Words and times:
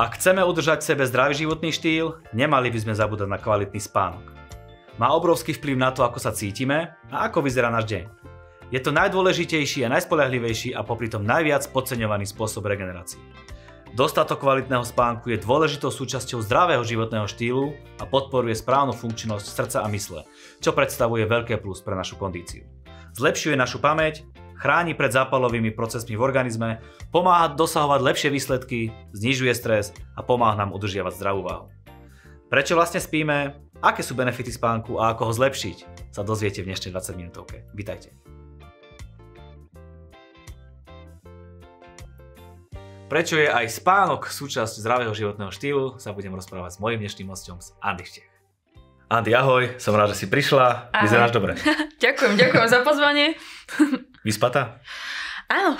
Ak 0.00 0.16
chceme 0.16 0.40
udržať 0.40 0.80
sebe 0.80 1.04
zdravý 1.04 1.36
životný 1.36 1.76
štýl, 1.76 2.24
nemali 2.32 2.72
by 2.72 2.78
sme 2.80 2.96
zabúdať 2.96 3.28
na 3.28 3.36
kvalitný 3.36 3.76
spánok. 3.76 4.32
Má 4.96 5.12
obrovský 5.12 5.52
vplyv 5.52 5.76
na 5.76 5.92
to, 5.92 6.08
ako 6.08 6.16
sa 6.16 6.32
cítime 6.32 6.96
a 7.12 7.28
ako 7.28 7.44
vyzerá 7.44 7.68
náš 7.68 7.84
deň. 7.92 8.04
Je 8.72 8.80
to 8.80 8.96
najdôležitejší 8.96 9.84
a 9.84 9.92
najspolahlivejší 9.92 10.72
a 10.72 10.80
popri 10.88 11.12
tom 11.12 11.28
najviac 11.28 11.68
podceňovaný 11.68 12.24
spôsob 12.24 12.64
regenerácie. 12.64 13.20
Dostatok 13.92 14.40
kvalitného 14.40 14.86
spánku 14.86 15.34
je 15.34 15.42
dôležitou 15.42 15.90
súčasťou 15.90 16.38
zdravého 16.46 16.80
životného 16.80 17.26
štýlu 17.26 17.74
a 17.98 18.06
podporuje 18.06 18.54
správnu 18.54 18.94
funkčnosť 18.94 19.46
srdca 19.52 19.78
a 19.82 19.90
mysle, 19.92 20.24
čo 20.62 20.70
predstavuje 20.70 21.26
veľké 21.26 21.58
plus 21.58 21.82
pre 21.82 21.98
našu 21.98 22.14
kondíciu. 22.14 22.62
Zlepšuje 23.18 23.58
našu 23.58 23.82
pamäť, 23.82 24.22
chráni 24.60 24.92
pred 24.92 25.08
zápalovými 25.08 25.72
procesmi 25.72 26.20
v 26.20 26.22
organizme, 26.22 26.84
pomáha 27.08 27.48
dosahovať 27.48 28.00
lepšie 28.04 28.28
výsledky, 28.28 28.92
znižuje 29.16 29.56
stres 29.56 29.96
a 30.12 30.20
pomáha 30.20 30.60
nám 30.60 30.76
udržiavať 30.76 31.16
zdravú 31.16 31.40
váhu. 31.48 31.66
Prečo 32.52 32.76
vlastne 32.76 33.00
spíme, 33.00 33.56
aké 33.80 34.04
sú 34.04 34.12
benefity 34.12 34.52
spánku 34.52 35.00
a 35.00 35.16
ako 35.16 35.30
ho 35.30 35.32
zlepšiť, 35.32 36.12
sa 36.12 36.20
dozviete 36.20 36.60
v 36.60 36.68
dnešnej 36.68 36.92
20 36.92 37.16
minútovke. 37.16 37.64
Vítajte. 37.72 38.12
Prečo 43.10 43.34
je 43.34 43.50
aj 43.50 43.66
spánok 43.74 44.30
súčasť 44.30 44.78
zdravého 44.86 45.10
životného 45.10 45.50
štýlu, 45.50 45.98
sa 45.98 46.14
budem 46.14 46.30
rozprávať 46.30 46.78
s 46.78 46.78
mojím 46.78 47.02
dnešným 47.02 47.26
hostom 47.32 47.58
z 47.58 47.74
Andy 47.82 48.06
Štech. 48.06 48.30
Andy, 49.10 49.34
ahoj, 49.34 49.74
som 49.82 49.98
rád, 49.98 50.14
že 50.14 50.22
si 50.22 50.26
prišla. 50.30 50.94
Ahoj. 50.94 51.02
Vyzeráš 51.02 51.34
dobre. 51.34 51.58
ďakujem, 52.04 52.38
ďakujem 52.38 52.68
za 52.70 52.80
pozvanie. 52.86 53.34
Vyspatá? 54.24 54.80
Áno, 55.50 55.74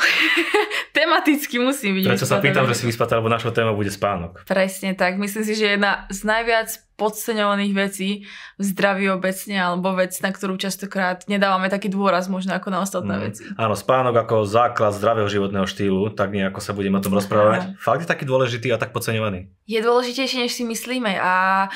tematicky 0.98 1.62
musím 1.62 2.02
byť 2.02 2.04
Prečo 2.10 2.26
sa 2.26 2.42
pýtam, 2.42 2.66
že 2.66 2.74
si 2.74 2.90
vyspatá, 2.90 3.22
lebo 3.22 3.30
našou 3.30 3.54
téma 3.54 3.70
bude 3.70 3.86
spánok. 3.86 4.42
Presne 4.42 4.98
tak. 4.98 5.14
Myslím 5.14 5.46
si, 5.46 5.54
že 5.54 5.78
jedna 5.78 6.10
z 6.10 6.26
najviac 6.26 6.74
podceňovaných 6.98 7.72
vecí 7.78 8.26
v 8.58 8.62
zdraví 8.66 9.06
obecne, 9.14 9.62
alebo 9.62 9.94
vec, 9.94 10.10
na 10.26 10.34
ktorú 10.34 10.58
častokrát 10.58 11.22
nedávame 11.30 11.70
taký 11.70 11.86
dôraz 11.86 12.26
možno 12.26 12.58
ako 12.58 12.68
na 12.74 12.82
ostatné 12.82 13.14
mm. 13.14 13.22
veci. 13.22 13.42
Áno, 13.54 13.78
spánok 13.78 14.26
ako 14.26 14.42
základ 14.42 14.90
zdravého 14.98 15.30
životného 15.30 15.70
štýlu, 15.70 16.18
tak 16.18 16.34
nejako 16.34 16.58
sa 16.58 16.74
budeme 16.74 16.98
o 16.98 17.04
tom 17.06 17.14
rozprávať. 17.14 17.70
Áno. 17.70 17.78
Fakt 17.78 18.02
je 18.02 18.10
taký 18.10 18.26
dôležitý 18.26 18.74
a 18.74 18.76
tak 18.76 18.90
podceňovaný. 18.90 19.54
Je 19.70 19.78
dôležitejší, 19.78 20.50
než 20.50 20.58
si 20.58 20.66
myslíme 20.66 21.14
a 21.14 21.70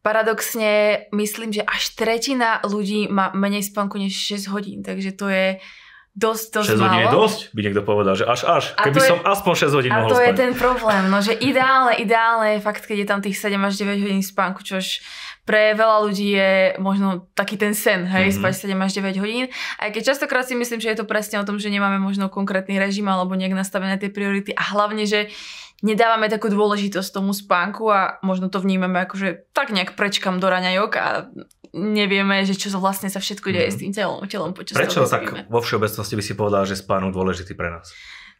paradoxne 0.00 1.06
myslím, 1.12 1.52
že 1.52 1.60
až 1.60 1.92
tretina 1.92 2.64
ľudí 2.64 3.12
má 3.12 3.36
menej 3.36 3.68
spánku 3.68 4.00
než 4.00 4.16
6 4.16 4.48
hodín, 4.48 4.80
takže 4.80 5.12
to 5.12 5.28
je 5.28 5.60
dosť, 6.14 6.62
dosť 6.62 6.68
6 6.78 6.84
hodín 6.86 7.00
je 7.02 7.10
dosť, 7.10 7.38
by 7.50 7.60
niekto 7.66 7.82
povedal, 7.82 8.14
že 8.14 8.22
až 8.22 8.46
až. 8.46 8.64
A 8.78 8.86
Keby 8.86 9.00
som 9.02 9.18
je, 9.18 9.26
aspoň 9.26 9.52
6 9.66 9.78
hodín 9.78 9.90
mohol 9.90 10.06
A 10.06 10.12
to 10.14 10.18
spať. 10.22 10.26
je 10.30 10.34
ten 10.38 10.52
problém, 10.54 11.02
no 11.10 11.18
že 11.18 11.34
ideálne, 11.34 11.98
ideálne 11.98 12.48
je 12.54 12.60
fakt, 12.62 12.86
keď 12.86 12.96
je 13.02 13.08
tam 13.10 13.18
tých 13.18 13.36
7 13.36 13.58
až 13.58 13.74
9 13.82 13.98
hodín 13.98 14.22
spánku, 14.22 14.62
čož 14.62 15.02
pre 15.44 15.74
veľa 15.76 16.06
ľudí 16.06 16.28
je 16.38 16.52
možno 16.80 17.28
taký 17.36 17.58
ten 17.60 17.74
sen, 17.74 18.06
hej, 18.06 18.30
mm-hmm. 18.30 18.40
spať 18.40 18.70
7 18.70 18.78
až 18.78 18.92
9 19.02 19.20
hodín. 19.20 19.44
Aj 19.76 19.90
keď 19.90 20.14
častokrát 20.14 20.46
si 20.46 20.54
myslím, 20.54 20.80
že 20.80 20.94
je 20.94 20.98
to 21.02 21.06
presne 21.06 21.42
o 21.42 21.44
tom, 21.44 21.58
že 21.58 21.68
nemáme 21.68 22.00
možno 22.00 22.30
konkrétny 22.32 22.78
režim 22.78 23.04
alebo 23.10 23.34
nejak 23.36 23.52
nastavené 23.52 23.98
tie 23.98 24.08
priority 24.08 24.54
a 24.56 24.62
hlavne, 24.72 25.04
že 25.04 25.28
nedávame 25.84 26.32
takú 26.32 26.48
dôležitosť 26.48 27.10
tomu 27.10 27.36
spánku 27.36 27.90
a 27.92 28.22
možno 28.24 28.48
to 28.48 28.62
vnímame 28.62 29.04
ako, 29.04 29.14
že 29.20 29.28
tak 29.52 29.68
nejak 29.74 29.98
prečkam 29.98 30.40
do 30.40 30.48
raňajok 30.48 30.90
a 30.96 31.06
nevieme, 31.74 32.46
že 32.46 32.54
čo 32.54 32.70
vlastne 32.78 33.10
sa 33.10 33.18
všetko 33.18 33.50
deje 33.50 33.68
mm. 33.68 33.74
s 33.74 33.78
tým 33.82 33.92
telom, 33.92 34.22
telom 34.30 34.54
počas 34.54 34.78
Prečo 34.78 35.04
tak 35.10 35.50
vo 35.50 35.60
všeobecnosti 35.60 36.14
by 36.14 36.22
si 36.22 36.32
povedal, 36.38 36.62
že 36.64 36.78
spánok 36.78 37.10
dôležitý 37.10 37.58
pre 37.58 37.74
nás? 37.74 37.90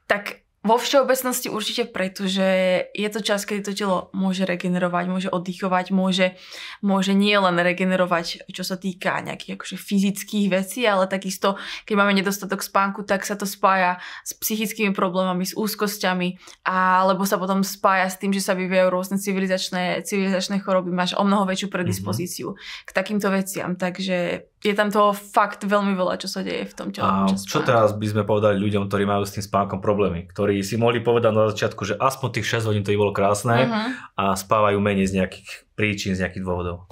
Tak 0.06 0.43
vo 0.64 0.80
všeobecnosti 0.80 1.52
určite 1.52 1.84
preto, 1.84 2.24
že 2.24 2.48
je 2.96 3.08
to 3.12 3.20
čas, 3.20 3.44
kedy 3.44 3.60
to 3.60 3.76
telo 3.76 4.08
môže 4.16 4.48
regenerovať, 4.48 5.04
môže 5.12 5.28
oddychovať, 5.28 5.92
môže, 5.92 6.40
môže 6.80 7.12
nie 7.12 7.36
len 7.36 7.60
regenerovať, 7.60 8.48
čo 8.48 8.64
sa 8.64 8.80
týka 8.80 9.20
nejakých 9.20 9.60
akože 9.60 9.76
fyzických 9.76 10.46
vecí, 10.48 10.88
ale 10.88 11.04
takisto, 11.04 11.60
keď 11.84 11.94
máme 12.00 12.16
nedostatok 12.16 12.64
spánku, 12.64 13.04
tak 13.04 13.28
sa 13.28 13.36
to 13.36 13.44
spája 13.44 14.00
s 14.24 14.32
psychickými 14.32 14.96
problémami, 14.96 15.44
s 15.44 15.52
úzkosťami, 15.52 16.40
alebo 16.64 17.28
sa 17.28 17.36
potom 17.36 17.60
spája 17.60 18.08
s 18.08 18.16
tým, 18.16 18.32
že 18.32 18.40
sa 18.40 18.56
vyvíjajú 18.56 18.88
rôzne 18.88 19.20
civilizačné, 19.20 20.00
civilizačné 20.00 20.64
choroby, 20.64 20.88
máš 20.88 21.12
o 21.12 21.28
mnoho 21.28 21.44
väčšiu 21.44 21.68
predispozíciu 21.68 22.56
mm-hmm. 22.56 22.88
k 22.88 22.90
takýmto 22.96 23.28
veciam. 23.28 23.76
Takže 23.76 24.48
je 24.64 24.72
tam 24.72 24.88
toho 24.88 25.12
fakt 25.12 25.68
veľmi 25.68 25.92
veľa, 25.92 26.16
čo 26.16 26.24
sa 26.24 26.40
deje 26.40 26.64
v 26.64 26.74
tom 26.74 26.88
tele. 26.88 27.04
A 27.04 27.28
čo 27.28 27.60
teraz 27.60 27.92
by 27.92 28.06
sme 28.08 28.22
povedali 28.24 28.56
ľuďom, 28.56 28.88
ktorí 28.88 29.04
majú 29.04 29.28
s 29.28 29.36
tým 29.36 29.44
spánkom 29.44 29.84
problémy, 29.84 30.24
ktorí 30.24 30.64
si 30.64 30.80
mohli 30.80 31.04
povedať 31.04 31.32
na 31.36 31.52
začiatku, 31.52 31.84
že 31.84 32.00
aspoň 32.00 32.40
tých 32.40 32.64
6 32.64 32.72
hodín 32.72 32.80
to 32.80 32.96
by 32.96 32.98
bolo 32.98 33.12
krásne 33.12 33.68
uh-huh. 33.68 33.88
a 34.16 34.24
spávajú 34.32 34.80
menej 34.80 35.12
z 35.12 35.20
nejakých 35.20 35.48
príčin, 35.76 36.16
z 36.16 36.24
nejakých 36.24 36.48
dôvodov? 36.48 36.88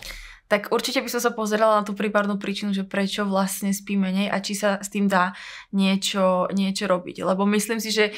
Tak 0.52 0.68
určite 0.68 1.00
by 1.00 1.08
som 1.08 1.24
sa 1.24 1.32
pozerala 1.32 1.80
na 1.80 1.84
tú 1.88 1.96
prípadnú 1.96 2.36
príčinu, 2.36 2.76
že 2.76 2.84
prečo 2.84 3.24
vlastne 3.24 3.72
spí 3.72 3.96
menej 3.96 4.28
a 4.28 4.36
či 4.44 4.52
sa 4.52 4.76
s 4.76 4.92
tým 4.92 5.08
dá 5.08 5.32
niečo, 5.72 6.52
niečo 6.52 6.84
robiť. 6.84 7.24
Lebo 7.24 7.48
myslím 7.48 7.80
si, 7.80 7.88
že 7.88 8.12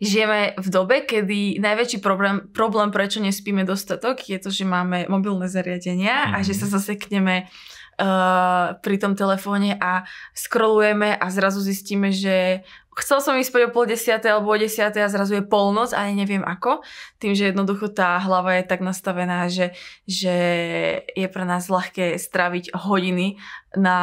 žijeme 0.00 0.56
v 0.56 0.68
dobe, 0.72 1.04
kedy 1.04 1.60
najväčší 1.60 2.00
problém, 2.00 2.48
problém, 2.48 2.88
prečo 2.88 3.20
nespíme 3.20 3.68
dostatok, 3.68 4.24
je 4.24 4.40
to, 4.40 4.48
že 4.48 4.64
máme 4.64 5.04
mobilné 5.12 5.52
zariadenia 5.52 6.32
mm-hmm. 6.32 6.36
a 6.36 6.38
že 6.40 6.56
mhm. 6.56 6.60
sa 6.64 6.66
zasekneme 6.80 7.52
uh, 8.00 8.76
pri 8.80 8.96
tom 9.00 9.16
telefóne 9.16 9.76
a 9.80 10.04
scrollujeme 10.36 11.16
a 11.16 11.26
zrazu 11.32 11.60
zistíme, 11.64 12.12
že 12.12 12.62
chcel 12.96 13.20
som 13.20 13.36
ísť 13.36 13.68
o 13.68 13.72
pol 13.72 13.84
desiatej 13.84 14.32
alebo 14.32 14.56
o 14.56 14.58
desiatej 14.58 15.04
a 15.04 15.12
zrazu 15.12 15.36
je 15.36 15.44
polnoc 15.44 15.92
a 15.92 16.08
neviem 16.08 16.40
ako. 16.40 16.80
Tým, 17.20 17.36
že 17.36 17.52
jednoducho 17.52 17.92
tá 17.92 18.16
hlava 18.16 18.56
je 18.56 18.64
tak 18.64 18.80
nastavená, 18.80 19.52
že, 19.52 19.76
že 20.08 20.36
je 21.12 21.28
pre 21.28 21.44
nás 21.44 21.68
ľahké 21.68 22.16
straviť 22.16 22.72
hodiny 22.72 23.36
na 23.76 23.98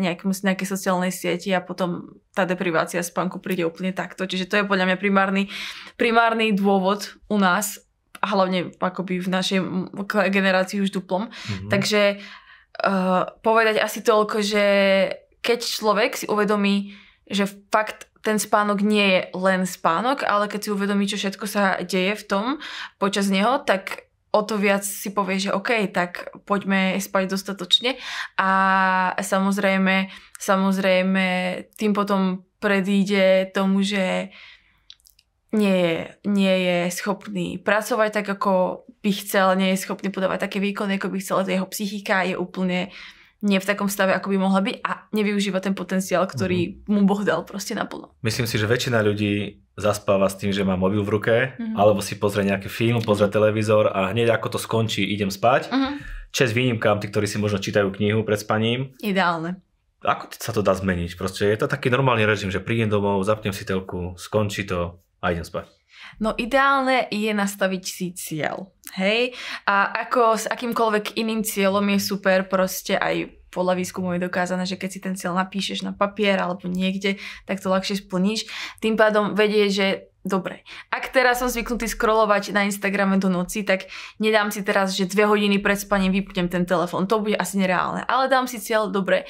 nejakom, 0.00 0.32
nejakej 0.32 0.68
sociálnej 0.68 1.12
sieti 1.12 1.52
a 1.52 1.60
potom 1.60 2.16
tá 2.32 2.48
deprivácia 2.48 3.04
spánku 3.04 3.44
príde 3.44 3.68
úplne 3.68 3.92
takto. 3.92 4.24
Čiže 4.24 4.48
to 4.48 4.54
je 4.56 4.68
podľa 4.68 4.88
mňa 4.88 4.96
primárny, 4.96 5.52
primárny 6.00 6.56
dôvod 6.56 7.20
u 7.28 7.36
nás 7.36 7.84
a 8.20 8.26
hlavne 8.36 8.72
akoby 8.76 9.20
v 9.20 9.28
našej 9.32 9.58
generácii 10.28 10.84
už 10.84 10.92
duplom. 10.92 11.28
Mm-hmm. 11.28 11.68
Takže 11.72 12.00
uh, 12.82 13.28
povedať 13.44 13.78
asi 13.78 14.00
toľko, 14.00 14.40
že 14.40 14.64
keď 15.40 15.58
človek 15.60 16.12
si 16.16 16.26
uvedomí, 16.28 16.96
že 17.30 17.48
fakt 17.70 18.10
ten 18.20 18.36
spánok 18.36 18.84
nie 18.84 19.06
je 19.16 19.20
len 19.32 19.64
spánok, 19.64 20.28
ale 20.28 20.48
keď 20.48 20.60
si 20.60 20.74
uvedomí, 20.74 21.08
čo 21.08 21.16
všetko 21.16 21.46
sa 21.48 21.80
deje 21.80 22.16
v 22.20 22.24
tom 22.28 22.46
počas 23.00 23.32
neho, 23.32 23.64
tak 23.64 24.10
o 24.30 24.40
to 24.44 24.60
viac 24.60 24.84
si 24.86 25.10
povie, 25.10 25.42
že 25.42 25.50
OK, 25.50 25.90
tak 25.90 26.30
poďme 26.46 27.00
spať 27.00 27.32
dostatočne. 27.32 27.98
A 28.38 28.50
samozrejme, 29.18 30.12
samozrejme 30.38 31.26
tým 31.74 31.92
potom 31.96 32.46
predíde 32.62 33.50
tomu, 33.50 33.82
že 33.82 34.30
nie 35.50 35.76
je, 35.76 35.96
nie 36.30 36.54
je 36.62 36.78
schopný 36.94 37.58
pracovať 37.58 38.22
tak, 38.22 38.26
ako 38.38 38.84
by 39.02 39.10
chcel, 39.10 39.58
nie 39.58 39.74
je 39.74 39.82
schopný 39.82 40.14
podávať 40.14 40.46
také 40.46 40.62
výkony, 40.62 40.98
ako 41.00 41.10
by 41.10 41.18
chcel, 41.18 41.42
jeho 41.42 41.66
psychika 41.66 42.22
je 42.22 42.38
úplne 42.38 42.94
nie 43.40 43.56
v 43.56 43.68
takom 43.68 43.88
stave, 43.88 44.12
ako 44.12 44.36
by 44.36 44.36
mohla 44.36 44.60
byť 44.60 44.76
a 44.84 45.08
nevyužíva 45.16 45.64
ten 45.64 45.72
potenciál, 45.72 46.28
ktorý 46.28 46.84
mm-hmm. 46.84 46.92
mu 46.92 47.08
Boh 47.08 47.24
dal 47.24 47.40
proste 47.48 47.72
naplno. 47.72 48.12
Myslím 48.20 48.44
si, 48.44 48.60
že 48.60 48.68
väčšina 48.68 49.00
ľudí 49.00 49.64
zaspáva 49.80 50.28
s 50.28 50.36
tým, 50.36 50.52
že 50.52 50.60
má 50.60 50.76
mobil 50.76 51.00
v 51.00 51.08
ruke, 51.08 51.34
mm-hmm. 51.56 51.72
alebo 51.72 52.04
si 52.04 52.20
pozrie 52.20 52.44
nejaký 52.44 52.68
film, 52.68 53.00
pozrie 53.00 53.32
televízor 53.32 53.96
a 53.96 54.12
hneď 54.12 54.36
ako 54.36 54.56
to 54.56 54.58
skončí, 54.60 55.08
idem 55.08 55.32
spať. 55.32 55.72
Mm-hmm. 55.72 55.94
Čes 56.36 56.52
výnimkám, 56.52 57.00
tí, 57.00 57.08
ktorí 57.08 57.24
si 57.24 57.40
možno 57.40 57.58
čítajú 57.58 57.88
knihu 57.96 58.22
pred 58.28 58.38
spaním. 58.38 58.92
Ideálne. 59.00 59.58
Ako 60.04 60.32
sa 60.36 60.52
to 60.52 60.60
dá 60.60 60.76
zmeniť? 60.76 61.16
Proste 61.16 61.48
je 61.48 61.58
to 61.60 61.66
taký 61.68 61.88
normálny 61.88 62.28
režim, 62.28 62.52
že 62.52 62.60
prídem 62.60 62.92
domov, 62.92 63.24
zapnem 63.24 63.56
si 63.56 63.64
telku, 63.64 64.16
skončí 64.20 64.68
to 64.68 65.00
a 65.20 65.32
idem 65.32 65.44
spať. 65.44 65.68
No 66.18 66.32
ideálne 66.36 67.08
je 67.12 67.32
nastaviť 67.32 67.84
si 67.84 68.06
cieľ. 68.16 68.72
Hej? 68.96 69.36
A 69.68 69.92
ako 70.08 70.36
s 70.36 70.44
akýmkoľvek 70.48 71.20
iným 71.20 71.44
cieľom 71.44 71.84
je 71.92 71.98
super 72.00 72.48
proste 72.48 72.96
aj 72.96 73.40
podľa 73.50 73.74
výskumu 73.82 74.14
je 74.14 74.30
dokázané, 74.30 74.62
že 74.62 74.78
keď 74.78 74.90
si 74.90 75.00
ten 75.02 75.14
cieľ 75.18 75.34
napíšeš 75.34 75.82
na 75.82 75.90
papier 75.90 76.38
alebo 76.38 76.70
niekde, 76.70 77.18
tak 77.50 77.58
to 77.58 77.66
ľahšie 77.66 77.98
splníš. 77.98 78.46
Tým 78.78 78.94
pádom 78.94 79.34
vedie, 79.34 79.66
že 79.68 80.14
dobre, 80.22 80.62
ak 80.94 81.10
teraz 81.10 81.42
som 81.42 81.50
zvyknutý 81.50 81.90
scrollovať 81.90 82.54
na 82.54 82.62
Instagrame 82.62 83.18
do 83.18 83.26
noci, 83.26 83.66
tak 83.66 83.90
nedám 84.22 84.54
si 84.54 84.62
teraz, 84.62 84.94
že 84.94 85.10
dve 85.10 85.26
hodiny 85.26 85.58
pred 85.58 85.82
spaním 85.82 86.14
vypnem 86.14 86.46
ten 86.46 86.62
telefón. 86.62 87.10
To 87.10 87.26
bude 87.26 87.34
asi 87.34 87.58
nereálne. 87.58 88.06
Ale 88.06 88.30
dám 88.30 88.46
si 88.46 88.62
cieľ, 88.62 88.86
dobre, 88.86 89.26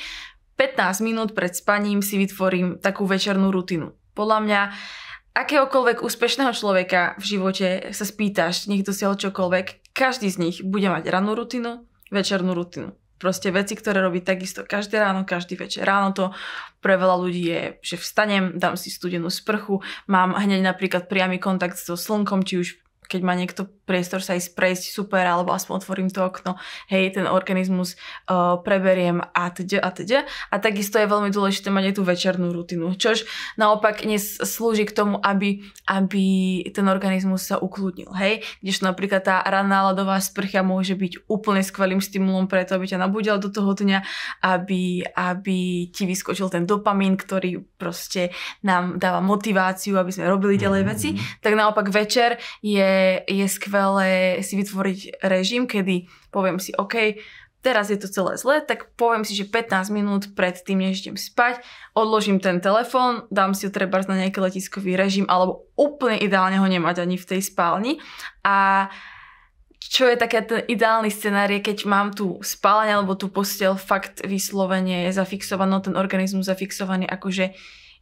15 0.60 1.00
minút 1.00 1.32
pred 1.32 1.56
spaním 1.56 2.04
si 2.04 2.20
vytvorím 2.20 2.76
takú 2.84 3.08
večernú 3.08 3.48
rutinu. 3.48 3.96
Podľa 4.12 4.38
mňa 4.44 4.60
akéhokoľvek 5.34 6.02
úspešného 6.02 6.52
človeka 6.52 7.14
v 7.18 7.24
živote 7.36 7.68
sa 7.94 8.04
spýtaš, 8.04 8.66
niekto 8.66 8.90
si 8.90 9.06
čokoľvek, 9.06 9.94
každý 9.94 10.30
z 10.30 10.36
nich 10.38 10.56
bude 10.62 10.86
mať 10.90 11.10
rannú 11.10 11.34
rutinu, 11.34 11.86
večernú 12.10 12.54
rutinu. 12.54 12.94
proste 13.20 13.52
veci, 13.52 13.76
ktoré 13.76 14.00
robí 14.00 14.24
takisto 14.24 14.64
každé 14.64 14.96
ráno, 14.96 15.28
každý 15.28 15.60
večer. 15.60 15.84
Ráno 15.84 16.16
to 16.16 16.24
pre 16.80 16.96
veľa 16.96 17.20
ľudí 17.20 17.52
je, 17.52 17.62
že 17.84 18.00
vstanem, 18.00 18.56
dám 18.56 18.80
si 18.80 18.88
studenú 18.88 19.28
sprchu, 19.28 19.84
mám 20.08 20.32
hneď 20.32 20.64
napríklad 20.64 21.04
priamy 21.04 21.36
kontakt 21.36 21.76
so 21.76 22.00
slnkom, 22.00 22.48
či 22.48 22.54
už 22.64 22.68
keď 23.10 23.20
má 23.26 23.34
niekto 23.34 23.66
priestor 23.90 24.22
sa 24.22 24.38
ísť 24.38 24.54
prejsť, 24.54 24.94
super, 24.94 25.26
alebo 25.26 25.50
aspoň 25.50 25.82
otvorím 25.82 26.08
to 26.14 26.22
okno, 26.22 26.54
hej, 26.86 27.10
ten 27.10 27.26
organizmus 27.26 27.98
uh, 28.30 28.62
preberiem 28.62 29.18
a 29.18 29.50
teď 29.50 29.82
a 29.82 29.90
teď. 29.90 30.22
A 30.54 30.62
takisto 30.62 31.02
je 31.02 31.10
veľmi 31.10 31.34
dôležité 31.34 31.74
mať 31.74 31.90
aj 31.90 31.94
tú 31.98 32.02
večernú 32.06 32.54
rutinu, 32.54 32.94
čož 32.94 33.26
naopak 33.58 34.06
slúži 34.46 34.86
k 34.86 34.94
tomu, 34.94 35.18
aby, 35.18 35.66
aby 35.90 36.26
ten 36.70 36.86
organizmus 36.86 37.50
sa 37.50 37.58
ukludnil, 37.58 38.14
hej. 38.14 38.46
Kdežto 38.62 38.86
napríklad 38.86 39.26
tá 39.26 39.42
ranná 39.42 39.90
ľadová 39.90 40.22
sprcha 40.22 40.62
môže 40.62 40.94
byť 40.94 41.26
úplne 41.26 41.66
skvelým 41.66 41.98
stimulom 41.98 42.46
preto, 42.46 42.78
aby 42.78 42.86
ťa 42.86 43.02
nabudil 43.02 43.42
do 43.42 43.50
toho 43.50 43.74
dňa, 43.74 44.06
aby, 44.46 45.02
aby 45.18 45.90
ti 45.90 46.06
vyskočil 46.06 46.46
ten 46.46 46.62
dopamín, 46.62 47.18
ktorý 47.18 47.58
proste 47.74 48.30
nám 48.62 49.00
dáva 49.00 49.18
motiváciu, 49.18 49.96
aby 49.98 50.12
sme 50.12 50.30
robili 50.30 50.60
ďalej 50.60 50.82
veci, 50.84 51.08
mm-hmm. 51.16 51.40
tak 51.42 51.52
naopak 51.56 51.88
večer 51.88 52.36
je, 52.60 52.90
je 53.26 53.46
skvelé 53.46 54.40
si 54.40 54.54
vytvoriť 54.58 55.22
režim, 55.24 55.66
kedy 55.68 56.08
poviem 56.30 56.58
si, 56.58 56.74
OK, 56.76 57.20
teraz 57.60 57.92
je 57.92 57.98
to 58.00 58.08
celé 58.08 58.40
zle, 58.40 58.64
tak 58.64 58.96
poviem 58.96 59.24
si, 59.24 59.36
že 59.36 59.44
15 59.44 59.92
minút 59.92 60.22
pred 60.32 60.56
tým, 60.56 60.80
než 60.80 61.04
idem 61.04 61.16
spať, 61.20 61.60
odložím 61.92 62.40
ten 62.40 62.60
telefón, 62.60 63.28
dám 63.28 63.52
si 63.52 63.68
ho 63.68 63.72
treba 63.72 64.00
na 64.08 64.24
nejaký 64.26 64.40
letiskový 64.40 64.96
režim, 64.96 65.28
alebo 65.28 65.68
úplne 65.76 66.16
ideálne 66.20 66.56
ho 66.56 66.68
nemať 66.68 67.04
ani 67.04 67.20
v 67.20 67.28
tej 67.28 67.40
spálni. 67.44 68.00
A 68.44 68.88
čo 69.80 70.06
je 70.06 70.16
také 70.16 70.44
ten 70.44 70.62
ideálny 70.68 71.08
scenár 71.10 71.50
keď 71.50 71.88
mám 71.88 72.12
tu 72.12 72.38
spálenie 72.44 72.94
alebo 72.94 73.16
tú 73.16 73.32
postel 73.32 73.74
fakt 73.74 74.22
vyslovene 74.22 75.08
je 75.08 75.16
zafixovaný, 75.16 75.82
ten 75.82 75.96
organizmus 75.96 76.46
zafixovaný 76.46 77.10
akože 77.10 77.56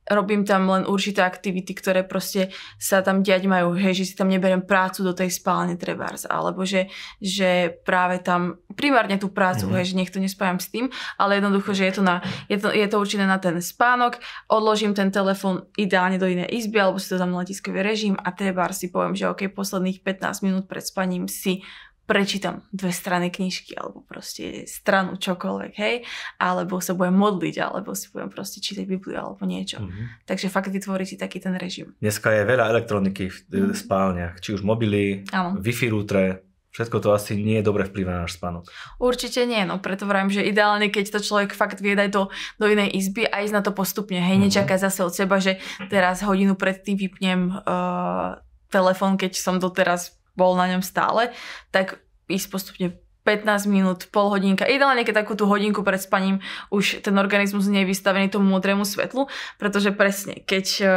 robím 0.08 0.43
tam 0.44 0.69
len 0.69 0.82
určité 0.88 1.22
aktivity, 1.22 1.76
ktoré 1.76 2.02
proste 2.02 2.50
sa 2.81 3.05
tam 3.05 3.20
diať 3.20 3.44
majú, 3.44 3.76
hej, 3.76 4.02
že 4.02 4.05
si 4.08 4.14
tam 4.16 4.32
neberiem 4.32 4.64
prácu 4.64 5.05
do 5.05 5.12
tej 5.12 5.31
spálne 5.32 5.76
trebárs, 5.76 6.25
alebo 6.25 6.64
že, 6.64 6.88
že 7.20 7.72
práve 7.84 8.20
tam 8.25 8.58
primárne 8.75 9.20
tú 9.20 9.28
prácu, 9.28 9.69
mm-hmm. 9.69 9.76
hej, 9.78 9.87
že 9.93 9.99
nech 9.99 10.12
to 10.12 10.19
nespájam 10.19 10.58
s 10.58 10.72
tým, 10.72 10.88
ale 11.20 11.38
jednoducho, 11.38 11.76
že 11.76 11.84
je 11.88 11.94
to, 12.00 12.02
na, 12.02 12.25
je 12.49 12.58
to, 12.58 12.69
je 12.72 12.87
to 12.88 12.96
určené 12.96 13.28
na 13.28 13.37
ten 13.37 13.60
spánok, 13.60 14.19
odložím 14.49 14.96
ten 14.96 15.12
telefon 15.12 15.69
ideálne 15.76 16.16
do 16.16 16.26
inej 16.26 16.49
izby, 16.50 16.81
alebo 16.81 16.96
si 16.96 17.12
to 17.12 17.20
dám 17.20 17.31
na 17.31 17.44
letiskový 17.44 17.84
režim 17.84 18.16
a 18.16 18.32
trebárs 18.32 18.81
si 18.81 18.88
poviem, 18.88 19.12
že 19.12 19.28
ok, 19.28 19.52
posledných 19.52 20.00
15 20.00 20.46
minút 20.46 20.64
pred 20.66 20.84
spaním 20.84 21.28
si 21.28 21.60
prečítam 22.08 22.64
dve 22.72 22.88
strany 22.88 23.28
knižky 23.28 23.76
alebo 23.76 24.00
proste 24.00 24.64
stranu 24.64 25.20
čokoľvek, 25.20 25.72
hej, 25.76 26.08
alebo 26.40 26.81
sa 26.81 26.96
budem 26.96 27.20
modliť, 27.20 27.60
alebo 27.60 27.93
si 27.93 28.08
budem 28.08 28.32
proste 28.32 28.64
čítať 28.64 28.88
Bibliu 28.88 29.20
alebo 29.20 29.44
niečo. 29.44 29.84
Mm-hmm. 29.84 30.25
Takže 30.25 30.49
fakt 30.49 30.72
vytvoriť 30.72 31.06
si 31.06 31.16
taký 31.20 31.44
ten 31.44 31.52
režim. 31.60 31.93
Dneska 32.00 32.32
je 32.32 32.49
veľa 32.49 32.72
elektroniky 32.72 33.28
v 33.28 33.37
mm-hmm. 33.44 33.76
spálniach, 33.76 34.34
či 34.40 34.56
už 34.56 34.64
mobily, 34.64 35.28
Áno. 35.37 35.60
Wi-Fi 35.60 35.93
routere, 35.93 36.49
Všetko 36.69 37.00
to 37.00 37.16
asi 37.16 37.34
nie 37.34 37.58
je 37.58 37.66
dobre 37.66 37.88
vplyvá 37.88 38.12
na 38.12 38.22
náš 38.28 38.37
spánok. 38.38 38.69
Určite 39.00 39.49
nie, 39.49 39.64
no 39.64 39.81
preto 39.81 40.05
vravím, 40.05 40.31
že 40.31 40.46
ideálne, 40.46 40.93
keď 40.93 41.16
to 41.16 41.25
človek 41.25 41.56
fakt 41.56 41.81
vie 41.81 41.96
dať 41.96 42.12
do, 42.12 42.28
do 42.60 42.66
inej 42.69 42.93
izby 42.93 43.25
a 43.25 43.40
ísť 43.43 43.56
na 43.56 43.62
to 43.64 43.72
postupne, 43.72 44.20
hej, 44.20 44.37
mm-hmm. 44.37 44.52
nečakať 44.52 44.78
zase 44.87 45.00
od 45.02 45.10
seba, 45.16 45.40
že 45.40 45.58
teraz 45.88 46.20
hodinu 46.22 46.55
predtým 46.55 46.94
vypnem 47.00 47.50
uh, 47.50 48.38
telefón, 48.69 49.16
keď 49.16 49.32
som 49.40 49.56
doteraz 49.56 50.18
bol 50.38 50.55
na 50.55 50.70
ňom 50.70 50.82
stále, 50.87 51.35
tak 51.75 51.99
ísť 52.31 52.46
postupne 52.49 52.88
15 53.26 53.69
minút, 53.69 54.08
pol 54.08 54.32
hodinka. 54.32 54.64
Ideálne, 54.64 55.05
keď 55.05 55.26
takú 55.26 55.37
tú 55.37 55.44
hodinku 55.44 55.85
pred 55.85 56.00
spaním 56.00 56.40
už 56.73 57.05
ten 57.05 57.12
organizmus 57.20 57.69
nie 57.69 57.85
je 57.85 57.93
vystavený 57.93 58.32
tomu 58.32 58.49
modrému 58.49 58.88
svetlu, 58.88 59.29
pretože 59.61 59.93
presne, 59.93 60.40
keď 60.40 60.67
uh, 60.81 60.90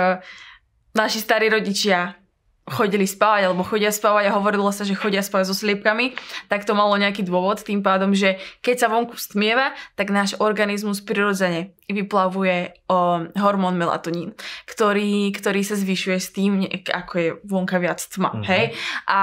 naši 0.95 1.19
starí 1.19 1.51
rodičia 1.51 2.20
chodili 2.69 3.09
spávať 3.09 3.49
alebo 3.49 3.65
chodia 3.65 3.89
spávať 3.89 4.29
a 4.29 4.37
hovorilo 4.37 4.69
sa, 4.69 4.85
že 4.85 4.93
chodia 4.93 5.25
spávať 5.25 5.49
so 5.49 5.55
sliepkami, 5.57 6.13
tak 6.45 6.63
to 6.63 6.77
malo 6.77 6.93
nejaký 6.95 7.25
dôvod 7.25 7.61
tým 7.61 7.81
pádom, 7.81 8.13
že 8.13 8.37
keď 8.61 8.75
sa 8.85 8.87
vonku 8.87 9.17
stmieva, 9.17 9.73
tak 9.97 10.13
náš 10.13 10.37
organizmus 10.37 11.01
prirodzene 11.01 11.73
vyplavuje 11.89 12.85
o, 12.87 13.27
hormón 13.35 13.75
melatonín, 13.75 14.37
ktorý, 14.69 15.33
ktorý 15.33 15.61
sa 15.65 15.75
zvyšuje 15.75 16.17
s 16.21 16.29
tým, 16.31 16.63
ako 16.87 17.13
je 17.17 17.29
vonka 17.43 17.81
viac 17.81 17.99
tma. 17.99 18.31
Mm-hmm. 18.31 18.47
Hej? 18.47 18.63
A 19.09 19.21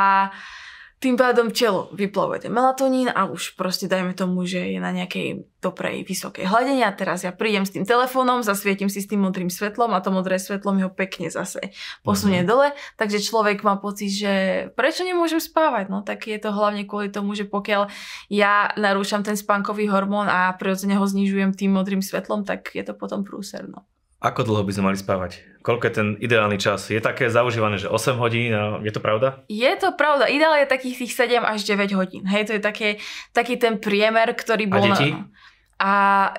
tým 0.99 1.15
pádom 1.15 1.55
telo 1.55 1.87
vyplavuje 1.95 2.47
ten 2.47 2.53
melatonín 2.53 3.07
a 3.07 3.31
už 3.31 3.55
proste 3.55 3.87
dajme 3.87 4.19
tomu, 4.19 4.43
že 4.43 4.75
je 4.75 4.79
na 4.83 4.91
nejakej 4.91 5.47
dobrej 5.63 6.03
vysokej 6.03 6.47
hladine 6.51 6.83
a 6.83 6.91
teraz 6.91 7.23
ja 7.23 7.31
prídem 7.31 7.63
s 7.63 7.71
tým 7.71 7.87
telefónom, 7.87 8.43
zasvietim 8.43 8.91
si 8.91 8.99
s 8.99 9.07
tým 9.07 9.23
modrým 9.23 9.47
svetlom 9.47 9.95
a 9.95 10.03
to 10.03 10.11
modré 10.11 10.43
svetlo 10.43 10.75
mi 10.75 10.83
ho 10.83 10.91
pekne 10.91 11.31
zase 11.31 11.71
posunie 12.03 12.43
mm-hmm. 12.43 12.51
dole, 12.51 12.69
takže 12.99 13.23
človek 13.23 13.63
má 13.63 13.79
pocit, 13.79 14.11
že 14.11 14.35
prečo 14.75 15.07
nemôžem 15.07 15.39
spávať? 15.39 15.87
No 15.87 16.03
tak 16.03 16.27
je 16.27 16.39
to 16.39 16.51
hlavne 16.51 16.83
kvôli 16.83 17.15
tomu, 17.15 17.39
že 17.39 17.47
pokiaľ 17.47 17.91
ja 18.31 18.75
narúšam 18.75 19.23
ten 19.23 19.39
spánkový 19.39 19.87
hormón 19.87 20.27
a 20.27 20.51
prirodzene 20.59 20.99
ho 20.99 21.07
znižujem 21.07 21.55
tým 21.55 21.79
modrým 21.79 22.03
svetlom, 22.03 22.43
tak 22.43 22.75
je 22.75 22.83
to 22.83 22.99
potom 22.99 23.23
prúser. 23.23 23.71
No. 23.71 23.87
Ako 24.19 24.43
dlho 24.43 24.67
by 24.67 24.73
sme 24.75 24.85
mali 24.91 24.99
spávať? 24.99 25.47
Koľko 25.63 25.85
je 25.87 25.95
ten 25.95 26.09
ideálny 26.19 26.59
čas? 26.59 26.91
Je 26.91 26.99
také 26.99 27.31
zaužívané, 27.31 27.79
že 27.79 27.87
8 27.87 28.19
hodín, 28.19 28.51
a 28.51 28.83
je 28.83 28.91
to 28.91 28.99
pravda? 28.99 29.47
Je 29.47 29.71
to 29.79 29.95
pravda. 29.95 30.27
Ideál 30.27 30.59
je 30.59 30.67
takých 30.67 31.07
tých 31.07 31.13
7 31.15 31.47
až 31.47 31.63
9 31.63 31.95
hodín. 31.95 32.27
Hej, 32.27 32.51
to 32.51 32.53
je 32.59 32.63
také, 32.63 32.89
taký 33.31 33.55
ten 33.63 33.79
priemer, 33.79 34.35
ktorý 34.35 34.67
bol... 34.67 34.83
A 34.83 34.91
deti? 34.91 35.15
Na... 35.15 35.31
A 35.79 35.93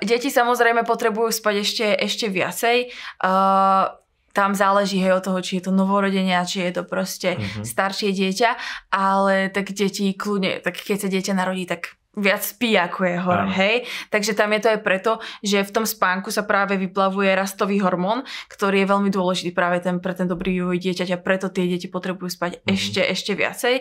deti 0.04 0.28
samozrejme 0.28 0.84
potrebujú 0.84 1.32
spať 1.32 1.56
ešte, 1.64 1.88
ešte 1.96 2.28
viacej. 2.28 2.92
Uh, 3.24 3.96
tam 4.36 4.56
záleží 4.56 5.00
hej 5.00 5.20
od 5.20 5.24
toho, 5.24 5.40
či 5.40 5.60
je 5.60 5.68
to 5.68 5.72
novorodenie, 5.72 6.36
či 6.44 6.64
je 6.64 6.72
to 6.80 6.84
proste 6.84 7.40
mm-hmm. 7.40 7.64
staršie 7.64 8.12
dieťa, 8.16 8.50
ale 8.92 9.48
tak 9.52 9.72
deti 9.72 10.12
kľudne, 10.16 10.60
tak 10.64 10.80
keď 10.80 11.08
sa 11.08 11.10
dieťa 11.12 11.34
narodí, 11.36 11.64
tak 11.64 11.99
viac 12.20 12.44
spí 12.44 12.76
ako 12.76 13.00
je 13.08 13.16
hore, 13.18 13.44
Áno. 13.48 13.56
hej? 13.56 13.88
Takže 14.12 14.36
tam 14.36 14.52
je 14.52 14.62
to 14.62 14.70
aj 14.76 14.80
preto, 14.84 15.12
že 15.40 15.64
v 15.64 15.72
tom 15.72 15.86
spánku 15.88 16.30
sa 16.30 16.44
práve 16.44 16.76
vyplavuje 16.76 17.32
rastový 17.32 17.80
hormón, 17.80 18.28
ktorý 18.52 18.84
je 18.84 18.88
veľmi 18.92 19.10
dôležitý 19.10 19.56
práve 19.56 19.80
ten, 19.80 20.04
pre 20.04 20.12
ten 20.12 20.28
dobrý 20.28 20.60
vývoj 20.60 20.78
dieťaťa, 20.78 21.24
preto 21.24 21.48
tie 21.48 21.66
deti 21.66 21.88
potrebujú 21.88 22.30
spať 22.30 22.52
mm-hmm. 22.60 22.76
ešte, 22.76 23.02
ešte 23.02 23.32
viacej. 23.34 23.76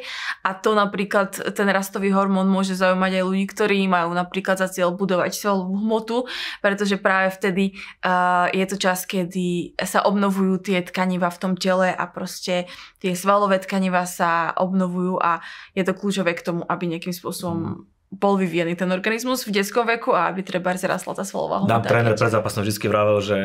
A 0.46 0.55
to 0.55 0.79
napríklad, 0.79 1.35
ten 1.52 1.69
rastový 1.69 2.14
hormón 2.14 2.46
môže 2.46 2.79
zaujímať 2.79 3.12
aj 3.19 3.25
ľudí, 3.26 3.44
ktorí 3.50 3.79
majú 3.90 4.14
napríklad 4.14 4.56
za 4.62 4.70
cieľ 4.70 4.94
budovať 4.94 5.34
svalovú 5.34 5.75
hmotu, 5.82 6.17
pretože 6.62 6.96
práve 6.96 7.34
vtedy 7.34 7.75
uh, 8.06 8.46
je 8.55 8.64
to 8.70 8.76
čas, 8.79 9.05
kedy 9.05 9.74
sa 9.82 10.06
obnovujú 10.06 10.63
tie 10.63 10.81
tkaniva 10.86 11.29
v 11.29 11.41
tom 11.43 11.53
tele 11.58 11.91
a 11.91 12.05
proste 12.06 12.70
tie 13.03 13.13
svalové 13.19 13.58
tkaniva 13.58 14.06
sa 14.06 14.55
obnovujú 14.55 15.19
a 15.19 15.43
je 15.74 15.82
to 15.82 15.96
kľúčové 15.96 16.39
k 16.39 16.44
tomu, 16.46 16.63
aby 16.67 16.84
nejakým 16.86 17.15
spôsobom 17.15 17.58
mm 17.58 17.97
bol 18.08 18.41
vyvíjený 18.41 18.74
ten 18.77 18.88
organizmus 18.88 19.44
v 19.44 19.60
detskom 19.60 19.84
veku 19.84 20.17
a 20.17 20.32
aby 20.32 20.41
treba 20.41 20.72
zrastla 20.72 21.12
tá 21.12 21.24
svalová 21.24 21.65
hmota. 21.65 21.72
Nám 21.72 21.84
tréner 21.84 22.15
pred 22.17 22.32
zápasom 22.32 22.65
vždy 22.65 22.88
vravel, 22.88 23.19
že 23.20 23.38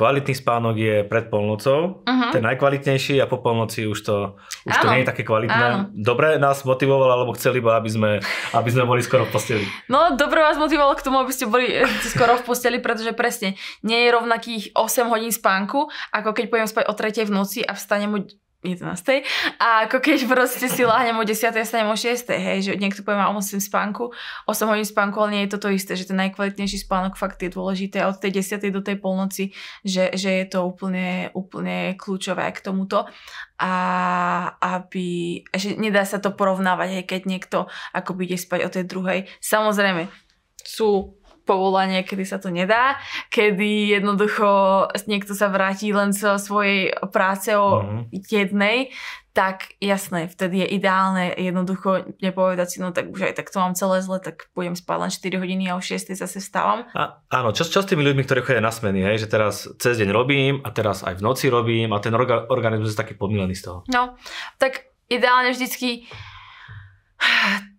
kvalitný 0.00 0.32
spánok 0.32 0.74
je 0.80 0.96
pred 1.04 1.28
polnocou, 1.28 2.00
uh-huh. 2.08 2.32
ten 2.32 2.40
najkvalitnejší 2.40 3.20
a 3.20 3.28
po 3.28 3.44
polnoci 3.44 3.84
už 3.84 4.00
to, 4.00 4.16
už 4.64 4.74
to 4.80 4.86
nie 4.96 5.04
je 5.04 5.10
také 5.12 5.28
kvalitné. 5.28 5.60
Áno. 5.60 5.78
Dobre 5.92 6.40
nás 6.40 6.64
motivoval, 6.64 7.20
alebo 7.20 7.36
chceli 7.36 7.60
iba, 7.60 7.76
aby 7.76 7.90
sme, 7.92 8.10
aby 8.56 8.68
sme 8.72 8.88
boli 8.88 9.04
skoro 9.04 9.28
v 9.28 9.30
posteli? 9.34 9.64
No, 9.92 10.16
dobre 10.16 10.40
vás 10.40 10.56
motivovalo 10.56 10.96
k 10.96 11.04
tomu, 11.04 11.20
aby 11.20 11.36
ste 11.36 11.44
boli 11.44 11.68
eh, 11.68 11.84
skoro 12.08 12.40
v 12.40 12.46
posteli, 12.48 12.80
pretože 12.80 13.12
presne 13.12 13.60
nie 13.84 14.08
je 14.08 14.14
rovnakých 14.14 14.72
8 14.72 15.12
hodín 15.12 15.36
spánku, 15.36 15.92
ako 16.16 16.32
keď 16.32 16.44
pôjdem 16.48 16.70
spať 16.70 16.84
o 16.88 16.96
3 16.96 17.28
v 17.28 17.32
noci 17.36 17.60
a 17.60 17.76
vstanem 17.76 18.24
11. 18.60 19.24
A 19.56 19.88
ako 19.88 20.04
keď 20.04 20.28
proste 20.28 20.68
si 20.68 20.84
láhnem 20.84 21.16
o 21.16 21.24
10. 21.24 21.48
a 21.48 21.64
stanem 21.64 21.88
o 21.88 21.96
6. 21.96 22.28
Hej, 22.28 22.58
že 22.68 22.72
niekto 22.76 23.00
povie, 23.00 23.16
mám 23.16 23.40
8 23.40 23.56
spánku, 23.56 24.12
8 24.44 24.68
hodín 24.68 24.84
spánku, 24.84 25.16
ale 25.16 25.30
nie 25.32 25.42
je 25.48 25.56
to 25.56 25.64
to 25.64 25.68
isté, 25.72 25.96
že 25.96 26.12
ten 26.12 26.20
najkvalitnejší 26.20 26.84
spánok 26.84 27.16
fakt 27.16 27.40
je 27.40 27.48
dôležité 27.48 28.04
od 28.04 28.20
tej 28.20 28.44
10. 28.44 28.60
do 28.68 28.84
tej 28.84 29.00
polnoci, 29.00 29.56
že, 29.80 30.12
že 30.12 30.44
je 30.44 30.46
to 30.52 30.68
úplne, 30.68 31.32
úplne 31.32 31.96
kľúčové 31.96 32.52
k 32.52 32.60
tomuto. 32.60 33.08
A 33.60 33.72
aby, 34.60 35.40
že 35.56 35.80
nedá 35.80 36.04
sa 36.04 36.20
to 36.20 36.36
porovnávať, 36.36 37.00
hej, 37.00 37.04
keď 37.08 37.20
niekto 37.24 37.58
ako 37.96 38.16
ide 38.20 38.36
spať 38.36 38.60
o 38.68 38.72
tej 38.72 38.84
druhej. 38.84 39.18
Samozrejme, 39.40 40.08
sú 40.64 41.19
povolanie, 41.50 42.06
kedy 42.06 42.22
sa 42.22 42.38
to 42.38 42.54
nedá, 42.54 42.94
kedy 43.34 43.98
jednoducho 43.98 44.86
niekto 45.10 45.34
sa 45.34 45.50
vráti 45.50 45.90
len 45.90 46.14
zo 46.14 46.38
svojej 46.38 46.94
práce 47.10 47.50
o 47.58 47.82
mm-hmm. 47.82 48.02
jednej, 48.30 48.94
tak 49.30 49.78
jasné, 49.78 50.26
vtedy 50.26 50.62
je 50.66 50.74
ideálne 50.74 51.30
jednoducho 51.38 52.18
nepovedať 52.18 52.66
si, 52.66 52.78
no 52.82 52.90
tak 52.90 53.14
už 53.14 53.30
aj 53.30 53.34
tak 53.38 53.50
to 53.50 53.62
mám 53.62 53.78
celé 53.78 54.02
zle, 54.02 54.18
tak 54.18 54.50
budem 54.58 54.74
spať 54.74 54.96
len 54.98 55.10
4 55.10 55.42
hodiny 55.42 55.64
a 55.70 55.78
o 55.78 55.82
6 55.82 56.14
zase 56.18 56.38
vstávam. 56.42 56.86
A, 56.94 57.22
áno, 57.30 57.54
čo, 57.54 57.62
čo 57.62 57.82
s 57.82 57.90
tými 57.90 58.02
ľuďmi, 58.02 58.26
ktorí 58.26 58.42
chodia 58.42 58.62
na 58.62 58.74
smeny, 58.74 59.06
hej, 59.06 59.26
že 59.26 59.28
teraz 59.30 59.70
cez 59.78 60.02
deň 60.02 60.10
robím 60.10 60.54
a 60.66 60.74
teraz 60.74 61.06
aj 61.06 61.18
v 61.18 61.22
noci 61.22 61.46
robím 61.46 61.94
a 61.94 62.02
ten 62.02 62.10
orga, 62.10 62.50
organizmus 62.50 62.94
je 62.94 62.98
taký 62.98 63.14
pomilený 63.14 63.54
z 63.54 63.70
toho. 63.70 63.78
No, 63.86 64.18
tak 64.58 64.90
ideálne 65.06 65.54
vždycky 65.54 66.10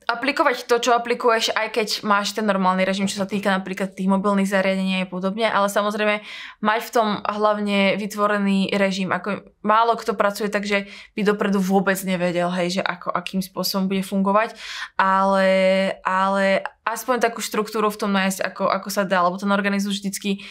aplikovať 0.10 0.65
to, 0.65 0.81
čo 0.81 0.91
aplikuješ, 0.98 1.53
aj 1.53 1.67
keď 1.77 1.88
máš 2.01 2.34
ten 2.34 2.43
normálny 2.43 2.81
režim, 2.81 3.05
čo 3.05 3.22
sa 3.22 3.29
týka 3.29 3.53
napríklad 3.53 3.93
tých 3.93 4.10
mobilných 4.10 4.50
zariadení 4.50 5.05
a 5.05 5.10
podobne, 5.10 5.46
ale 5.46 5.70
samozrejme 5.70 6.25
mať 6.62 6.79
v 6.81 6.93
tom 6.93 7.08
hlavne 7.22 7.96
vytvorený 8.01 8.74
režim. 8.74 9.13
Ako 9.13 9.46
málo 9.62 9.93
kto 9.96 10.17
pracuje 10.17 10.50
tak, 10.50 10.65
že 10.65 10.89
by 11.13 11.22
dopredu 11.22 11.62
vôbec 11.62 11.98
nevedel, 12.01 12.50
hej, 12.50 12.81
že 12.81 12.84
ako, 12.84 13.13
akým 13.13 13.46
spôsobom 13.46 13.86
bude 13.86 14.01
fungovať, 14.01 14.58
ale, 14.98 15.50
ale 16.01 16.65
aspoň 16.81 17.22
takú 17.22 17.39
štruktúru 17.39 17.93
v 17.93 18.00
tom 18.01 18.12
nájsť, 18.12 18.39
ako, 18.41 18.63
ako 18.67 18.89
sa 18.89 19.05
dá, 19.05 19.22
lebo 19.22 19.38
ten 19.38 19.53
organizmus 19.53 20.01
vždycky 20.01 20.41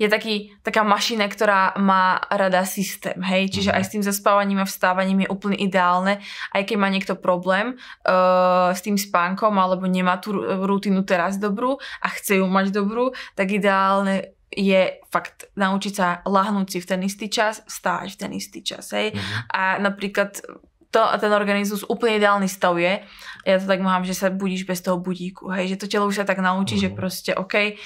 je 0.00 0.08
taký, 0.08 0.56
taká 0.64 0.80
mašina, 0.80 1.28
ktorá 1.28 1.76
má 1.76 2.16
rada 2.32 2.64
systém, 2.64 3.20
hej, 3.20 3.52
čiže 3.52 3.70
aj 3.76 3.84
s 3.84 3.92
tým 3.92 4.00
zaspávaním 4.00 4.64
a 4.64 4.66
vstávaním 4.66 5.28
je 5.28 5.28
úplne 5.28 5.60
ideálne, 5.60 6.24
aj 6.56 6.62
keď 6.64 6.76
má 6.80 6.88
niekto 6.88 7.20
problém 7.20 7.76
uh, 8.08 8.72
s 8.72 8.80
tým 8.80 8.96
spánkom 8.96 9.52
alebo 9.60 9.84
nemá 9.84 10.16
tú 10.16 10.32
rutinu 10.64 11.04
teraz 11.04 11.36
dobrú 11.36 11.76
a 12.00 12.08
chce 12.16 12.40
ju 12.40 12.48
mať 12.48 12.72
dobrú, 12.72 13.12
tak 13.36 13.52
ideálne 13.52 14.32
je 14.50 14.98
fakt 15.12 15.46
naučiť 15.54 15.92
sa 15.94 16.24
lahnúť 16.26 16.66
si 16.74 16.78
v 16.82 16.88
ten 16.88 17.00
istý 17.06 17.30
čas, 17.30 17.62
stáť 17.68 18.16
v 18.16 18.18
ten 18.18 18.32
istý 18.34 18.66
čas, 18.66 18.90
hej. 18.90 19.14
Mm-hmm. 19.14 19.52
A 19.52 19.78
napríklad 19.78 20.42
to, 20.90 21.00
ten 21.22 21.30
organizmus 21.30 21.86
úplne 21.86 22.18
ideálny 22.18 22.50
stav 22.50 22.74
je. 22.74 23.00
Ja 23.46 23.56
to 23.62 23.66
tak 23.70 23.80
mám, 23.80 24.02
že 24.02 24.12
sa 24.12 24.28
budíš 24.28 24.66
bez 24.66 24.82
toho 24.82 24.98
budíku. 24.98 25.48
Hej, 25.54 25.74
že 25.74 25.76
to 25.78 25.86
telo 25.86 26.10
už 26.10 26.18
sa 26.18 26.26
tak 26.26 26.42
naučí, 26.42 26.76
mm. 26.76 26.82
že 26.82 26.88
proste 26.90 27.30
OK, 27.38 27.78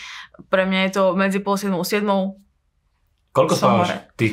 pre 0.48 0.64
mňa 0.64 0.80
je 0.88 0.90
to 0.96 1.02
medzi 1.12 1.38
pol 1.44 1.60
7 1.60 1.70
a 1.70 1.84
7. 1.84 2.02
Koľko 3.36 3.54
spávaš 3.54 4.08
ty? 4.16 4.32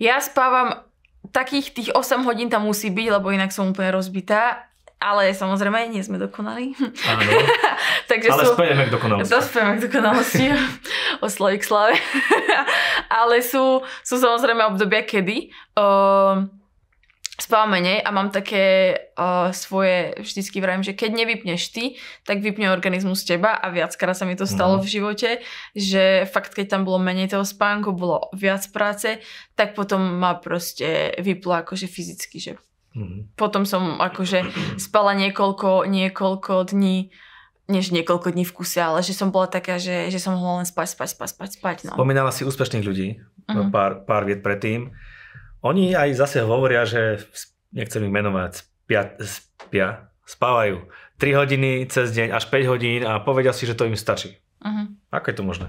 Ja 0.00 0.20
spávam 0.20 0.86
takých 1.30 1.76
tých 1.76 1.88
8 1.92 2.24
hodín 2.24 2.48
tam 2.48 2.64
musí 2.64 2.88
byť, 2.88 3.08
lebo 3.20 3.28
inak 3.30 3.52
som 3.52 3.70
úplne 3.70 3.92
rozbitá. 3.92 4.70
Ale 4.96 5.28
samozrejme, 5.36 5.92
nie 5.92 6.00
sme 6.00 6.16
dokonali. 6.16 6.72
Áno. 7.04 7.30
Takže 8.10 8.32
ale 8.32 8.42
sú, 8.48 8.56
spejeme 8.56 8.82
k 8.88 8.90
dokonalosti. 8.96 9.28
Dospejeme 9.28 9.72
k 9.76 9.80
dokonalosti. 9.84 10.44
o 11.24 11.28
k 11.28 11.62
slave. 11.62 12.00
ale 13.20 13.44
sú, 13.44 13.84
sú 14.00 14.14
samozrejme 14.16 14.64
obdobia, 14.64 15.04
kedy 15.04 15.52
uh, 15.76 16.48
spávam 17.36 17.76
menej 17.76 18.00
a 18.00 18.08
mám 18.10 18.32
také 18.32 18.96
uh, 19.12 19.52
svoje, 19.52 20.16
vždycky 20.16 20.56
vravím, 20.60 20.80
že 20.80 20.96
keď 20.96 21.10
nevypneš 21.12 21.62
ty, 21.68 21.84
tak 22.24 22.40
vypne 22.40 22.72
organizmus 22.72 23.28
teba 23.28 23.52
a 23.52 23.68
viackrát 23.68 24.16
sa 24.16 24.24
mi 24.24 24.40
to 24.40 24.48
stalo 24.48 24.80
mm. 24.80 24.82
v 24.82 24.88
živote, 24.88 25.30
že 25.76 26.24
fakt 26.32 26.56
keď 26.56 26.76
tam 26.76 26.82
bolo 26.88 26.96
menej 26.96 27.36
toho 27.36 27.44
spánku, 27.44 27.92
bolo 27.92 28.32
viac 28.32 28.64
práce, 28.72 29.20
tak 29.52 29.76
potom 29.76 30.16
ma 30.16 30.40
proste 30.40 31.12
vyplo 31.20 31.60
akože 31.60 31.84
fyzicky, 31.84 32.36
že 32.40 32.52
mm. 32.96 33.36
potom 33.36 33.68
som 33.68 34.00
akože 34.00 34.48
spala 34.80 35.12
niekoľko, 35.12 35.84
niekoľko 35.84 36.72
dní 36.72 37.12
než 37.66 37.90
niekoľko 37.90 38.30
dní 38.30 38.46
v 38.46 38.54
kuse, 38.54 38.78
ale 38.78 39.02
že 39.02 39.10
som 39.10 39.34
bola 39.34 39.50
taká, 39.50 39.82
že, 39.82 40.06
že 40.14 40.22
som 40.22 40.38
mohla 40.38 40.62
len 40.62 40.68
spať, 40.70 40.94
spať, 40.94 41.18
spať, 41.18 41.28
spať, 41.34 41.50
spať. 41.58 41.76
No. 41.90 41.98
Spomínala 41.98 42.30
si 42.30 42.46
úspešných 42.46 42.86
ľudí, 42.86 43.18
uh-huh. 43.18 43.74
pár, 43.74 44.06
pár 44.06 44.22
viet 44.22 44.46
predtým. 44.46 44.94
Oni 45.66 45.98
aj 45.98 46.14
zase 46.14 46.46
hovoria, 46.46 46.86
že 46.86 47.18
nechcem 47.74 48.06
ich 48.06 48.14
menovať, 48.14 48.62
spia, 48.86 49.02
spia, 49.18 49.86
spávajú 50.22 50.86
3 51.18 51.38
hodiny 51.42 51.90
cez 51.90 52.14
deň 52.14 52.38
až 52.38 52.46
5 52.46 52.70
hodín 52.70 53.02
a 53.02 53.18
povedia 53.18 53.50
si, 53.50 53.66
že 53.66 53.74
to 53.74 53.82
im 53.82 53.98
stačí. 53.98 54.38
Uh-huh. 54.62 54.86
Ako 55.10 55.34
je 55.34 55.36
to 55.36 55.42
možné? 55.42 55.68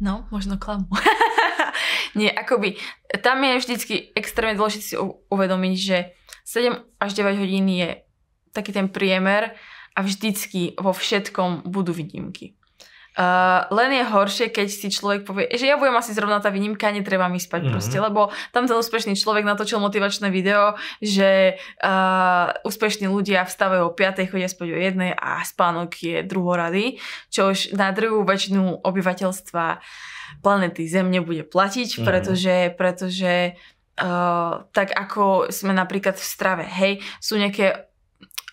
No, 0.00 0.24
možno 0.32 0.56
klamu. 0.56 0.88
Nie, 2.18 2.30
akoby, 2.32 2.80
tam 3.20 3.42
je 3.44 3.60
vždycky 3.60 3.94
extrémne 4.16 4.56
dôležité 4.56 4.84
si 4.84 4.96
uvedomiť, 5.28 5.76
že 5.76 6.16
7 6.46 6.72
až 6.96 7.10
9 7.12 7.42
hodín 7.44 7.68
je 7.68 8.00
taký 8.56 8.70
ten 8.72 8.88
priemer 8.88 9.52
a 9.92 10.00
vždycky 10.00 10.78
vo 10.78 10.94
všetkom 10.94 11.66
budú 11.68 11.92
výnimky. 11.92 12.54
Uh, 13.14 13.70
len 13.70 13.94
je 13.94 14.04
horšie, 14.10 14.46
keď 14.50 14.66
si 14.66 14.90
človek 14.90 15.22
povie, 15.22 15.46
že 15.54 15.70
ja 15.70 15.78
budem 15.78 15.94
asi 15.94 16.10
zrovna 16.10 16.42
tá 16.42 16.50
výnimka, 16.50 16.90
netreba 16.90 17.30
mi 17.30 17.38
spať 17.38 17.62
mm-hmm. 17.62 17.74
proste, 17.78 17.98
lebo 18.02 18.34
tam 18.50 18.66
ten 18.66 18.74
úspešný 18.74 19.14
človek 19.14 19.46
natočil 19.46 19.78
motivačné 19.78 20.34
video, 20.34 20.74
že 20.98 21.54
uh, 21.78 22.50
úspešní 22.66 23.06
ľudia 23.06 23.46
vstávajú 23.46 23.86
o 23.86 23.94
5, 23.94 24.34
chodia 24.34 24.50
spať 24.50 24.66
o 24.66 24.78
1 24.82 25.14
a 25.14 25.46
spánok 25.46 25.94
je 25.94 26.16
druhorady, 26.26 26.98
čo 27.30 27.54
už 27.54 27.78
na 27.78 27.94
druhú 27.94 28.26
väčšinu 28.26 28.82
obyvateľstva 28.82 29.78
planety 30.42 30.82
Zem 30.90 31.06
nebude 31.06 31.46
platiť, 31.46 31.88
mm-hmm. 31.94 32.06
pretože, 32.10 32.56
pretože 32.74 33.54
uh, 34.02 34.66
tak 34.74 34.90
ako 34.90 35.54
sme 35.54 35.70
napríklad 35.70 36.18
v 36.18 36.26
strave, 36.26 36.64
hej, 36.66 36.98
sú 37.22 37.38
nejaké 37.38 37.93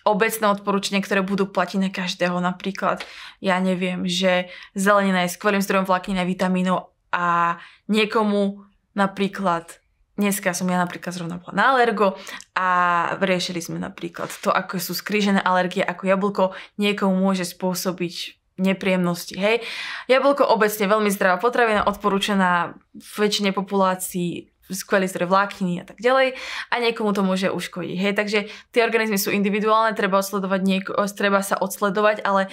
obecné 0.02 0.46
odporúčania, 0.50 1.04
ktoré 1.04 1.22
budú 1.22 1.48
platiť 1.50 1.78
na 1.78 1.90
každého. 1.90 2.38
Napríklad, 2.38 3.02
ja 3.38 3.58
neviem, 3.62 4.06
že 4.06 4.50
zelenina 4.74 5.26
je 5.26 5.34
skvelým 5.34 5.62
zdrojom 5.62 5.86
vlákniny 5.86 6.18
a 6.22 6.28
vitamínov 6.28 6.78
a 7.12 7.58
niekomu 7.86 8.66
napríklad 8.96 9.82
Dneska 10.12 10.52
som 10.52 10.68
ja 10.68 10.76
napríklad 10.76 11.16
zrovna 11.16 11.40
bola 11.40 11.56
na 11.56 11.64
alergo 11.72 12.20
a 12.52 12.68
riešili 13.16 13.64
sme 13.64 13.80
napríklad 13.80 14.28
to, 14.44 14.52
ako 14.52 14.76
sú 14.76 14.92
skrížené 14.92 15.40
alergie, 15.40 15.80
ako 15.80 16.02
jablko 16.04 16.44
niekomu 16.76 17.16
môže 17.16 17.48
spôsobiť 17.48 18.36
nepríjemnosti. 18.60 19.32
Hej. 19.32 19.64
Jablko 20.12 20.44
obecne 20.44 20.84
veľmi 20.84 21.08
zdravá 21.08 21.40
potravina, 21.40 21.88
odporúčaná 21.88 22.76
v 22.92 23.12
väčšine 23.24 23.56
populácií 23.56 24.51
skvelý 24.70 25.10
zdroj 25.10 25.28
vlákniny 25.28 25.82
a 25.82 25.84
tak 25.84 25.98
ďalej 25.98 26.38
a 26.70 26.74
niekomu 26.78 27.10
to 27.10 27.26
môže 27.26 27.50
uškodiť. 27.50 27.96
Hej, 27.98 28.12
takže 28.14 28.38
tie 28.70 28.82
organizmy 28.86 29.18
sú 29.18 29.34
individuálne, 29.34 29.96
treba, 29.98 30.22
odsledovať 30.22 30.60
nieko, 30.62 30.90
treba 31.10 31.42
sa 31.42 31.58
odsledovať, 31.58 32.22
ale 32.22 32.46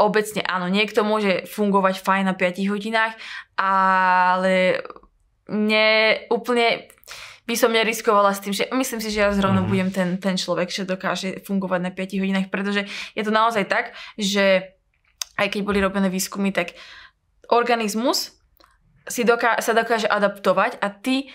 obecne 0.00 0.40
áno, 0.46 0.72
niekto 0.72 1.04
môže 1.04 1.44
fungovať 1.50 2.00
fajn 2.00 2.24
na 2.32 2.34
5 2.34 2.72
hodinách, 2.72 3.14
ale 3.60 4.80
ne, 5.52 5.88
úplne 6.32 6.88
by 7.44 7.54
som 7.58 7.74
neriskovala 7.74 8.30
s 8.32 8.40
tým, 8.40 8.54
že 8.54 8.70
myslím 8.70 9.02
si, 9.02 9.10
že 9.10 9.26
ja 9.26 9.34
zrovna 9.34 9.60
mm. 9.60 9.68
budem 9.68 9.90
ten, 9.90 10.08
ten 10.22 10.38
človek, 10.38 10.70
že 10.70 10.88
dokáže 10.88 11.42
fungovať 11.42 11.80
na 11.82 11.90
5 11.92 12.22
hodinách, 12.22 12.48
pretože 12.48 12.86
je 13.12 13.22
to 13.26 13.34
naozaj 13.34 13.66
tak, 13.66 13.92
že 14.14 14.72
aj 15.34 15.46
keď 15.52 15.60
boli 15.66 15.82
robené 15.82 16.08
výskumy, 16.08 16.54
tak 16.54 16.78
organizmus 17.50 18.39
si 19.08 19.22
doká- 19.24 19.60
sa 19.62 19.72
dokáže 19.72 20.10
adaptovať 20.10 20.82
a 20.82 20.90
ty 20.90 21.30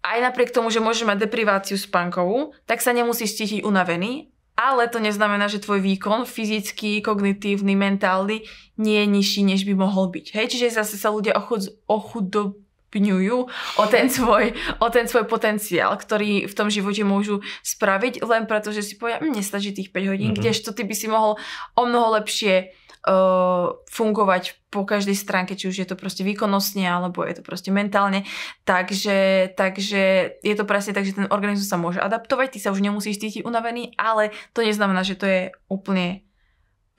aj 0.00 0.18
napriek 0.32 0.52
tomu, 0.52 0.72
že 0.72 0.80
môžeš 0.80 1.04
mať 1.04 1.28
depriváciu 1.28 1.76
spánkovú, 1.76 2.56
tak 2.64 2.80
sa 2.80 2.96
nemusíš 2.96 3.36
cítiť 3.36 3.60
unavený, 3.60 4.32
ale 4.56 4.88
to 4.92 5.00
neznamená, 5.00 5.48
že 5.48 5.60
tvoj 5.60 5.80
výkon 5.80 6.28
fyzický, 6.28 7.00
kognitívny, 7.00 7.72
mentálny 7.76 8.44
nie 8.76 8.96
je 9.00 9.06
nižší, 9.08 9.40
než 9.44 9.64
by 9.64 9.72
mohol 9.76 10.12
byť. 10.12 10.36
Hej? 10.36 10.46
Čiže 10.52 10.76
zase 10.80 11.00
sa 11.00 11.08
ľudia 11.08 11.32
ochud- 11.36 11.72
ochudobňujú 11.88 13.38
o 13.80 13.84
ten, 13.88 14.12
svoj, 14.12 14.52
o 14.80 14.88
ten 14.92 15.08
svoj 15.08 15.24
potenciál, 15.24 15.96
ktorý 15.96 16.44
v 16.44 16.54
tom 16.56 16.68
živote 16.68 17.00
môžu 17.04 17.40
spraviť, 17.64 18.20
len 18.24 18.44
preto, 18.44 18.68
že 18.72 18.84
si 18.84 19.00
povedia, 19.00 19.24
mne 19.24 19.40
stačí 19.40 19.72
tých 19.72 19.92
5 19.92 20.12
hodín, 20.12 20.32
mm-hmm. 20.32 20.44
kdežto 20.44 20.76
ty 20.76 20.84
by 20.84 20.94
si 20.96 21.08
mohol 21.08 21.40
o 21.76 21.82
mnoho 21.88 22.20
lepšie 22.20 22.72
uh, 23.06 23.80
fungovať 23.88 24.60
po 24.68 24.84
každej 24.84 25.16
stránke, 25.16 25.56
či 25.56 25.68
už 25.72 25.76
je 25.82 25.88
to 25.88 25.96
proste 25.96 26.22
výkonnostne, 26.22 26.84
alebo 26.84 27.24
je 27.24 27.40
to 27.40 27.42
proste 27.42 27.72
mentálne. 27.72 28.28
Takže, 28.68 29.50
takže 29.56 30.36
je 30.40 30.54
to 30.54 30.64
presne 30.68 30.92
tak, 30.92 31.08
že 31.08 31.16
ten 31.16 31.28
organizmus 31.32 31.68
sa 31.68 31.80
môže 31.80 31.98
adaptovať, 31.98 32.56
ty 32.56 32.58
sa 32.60 32.72
už 32.72 32.84
nemusíš 32.84 33.18
cítiť 33.18 33.42
unavený, 33.42 33.96
ale 33.96 34.30
to 34.52 34.62
neznamená, 34.62 35.02
že 35.02 35.18
to 35.18 35.26
je 35.26 35.40
úplne 35.66 36.22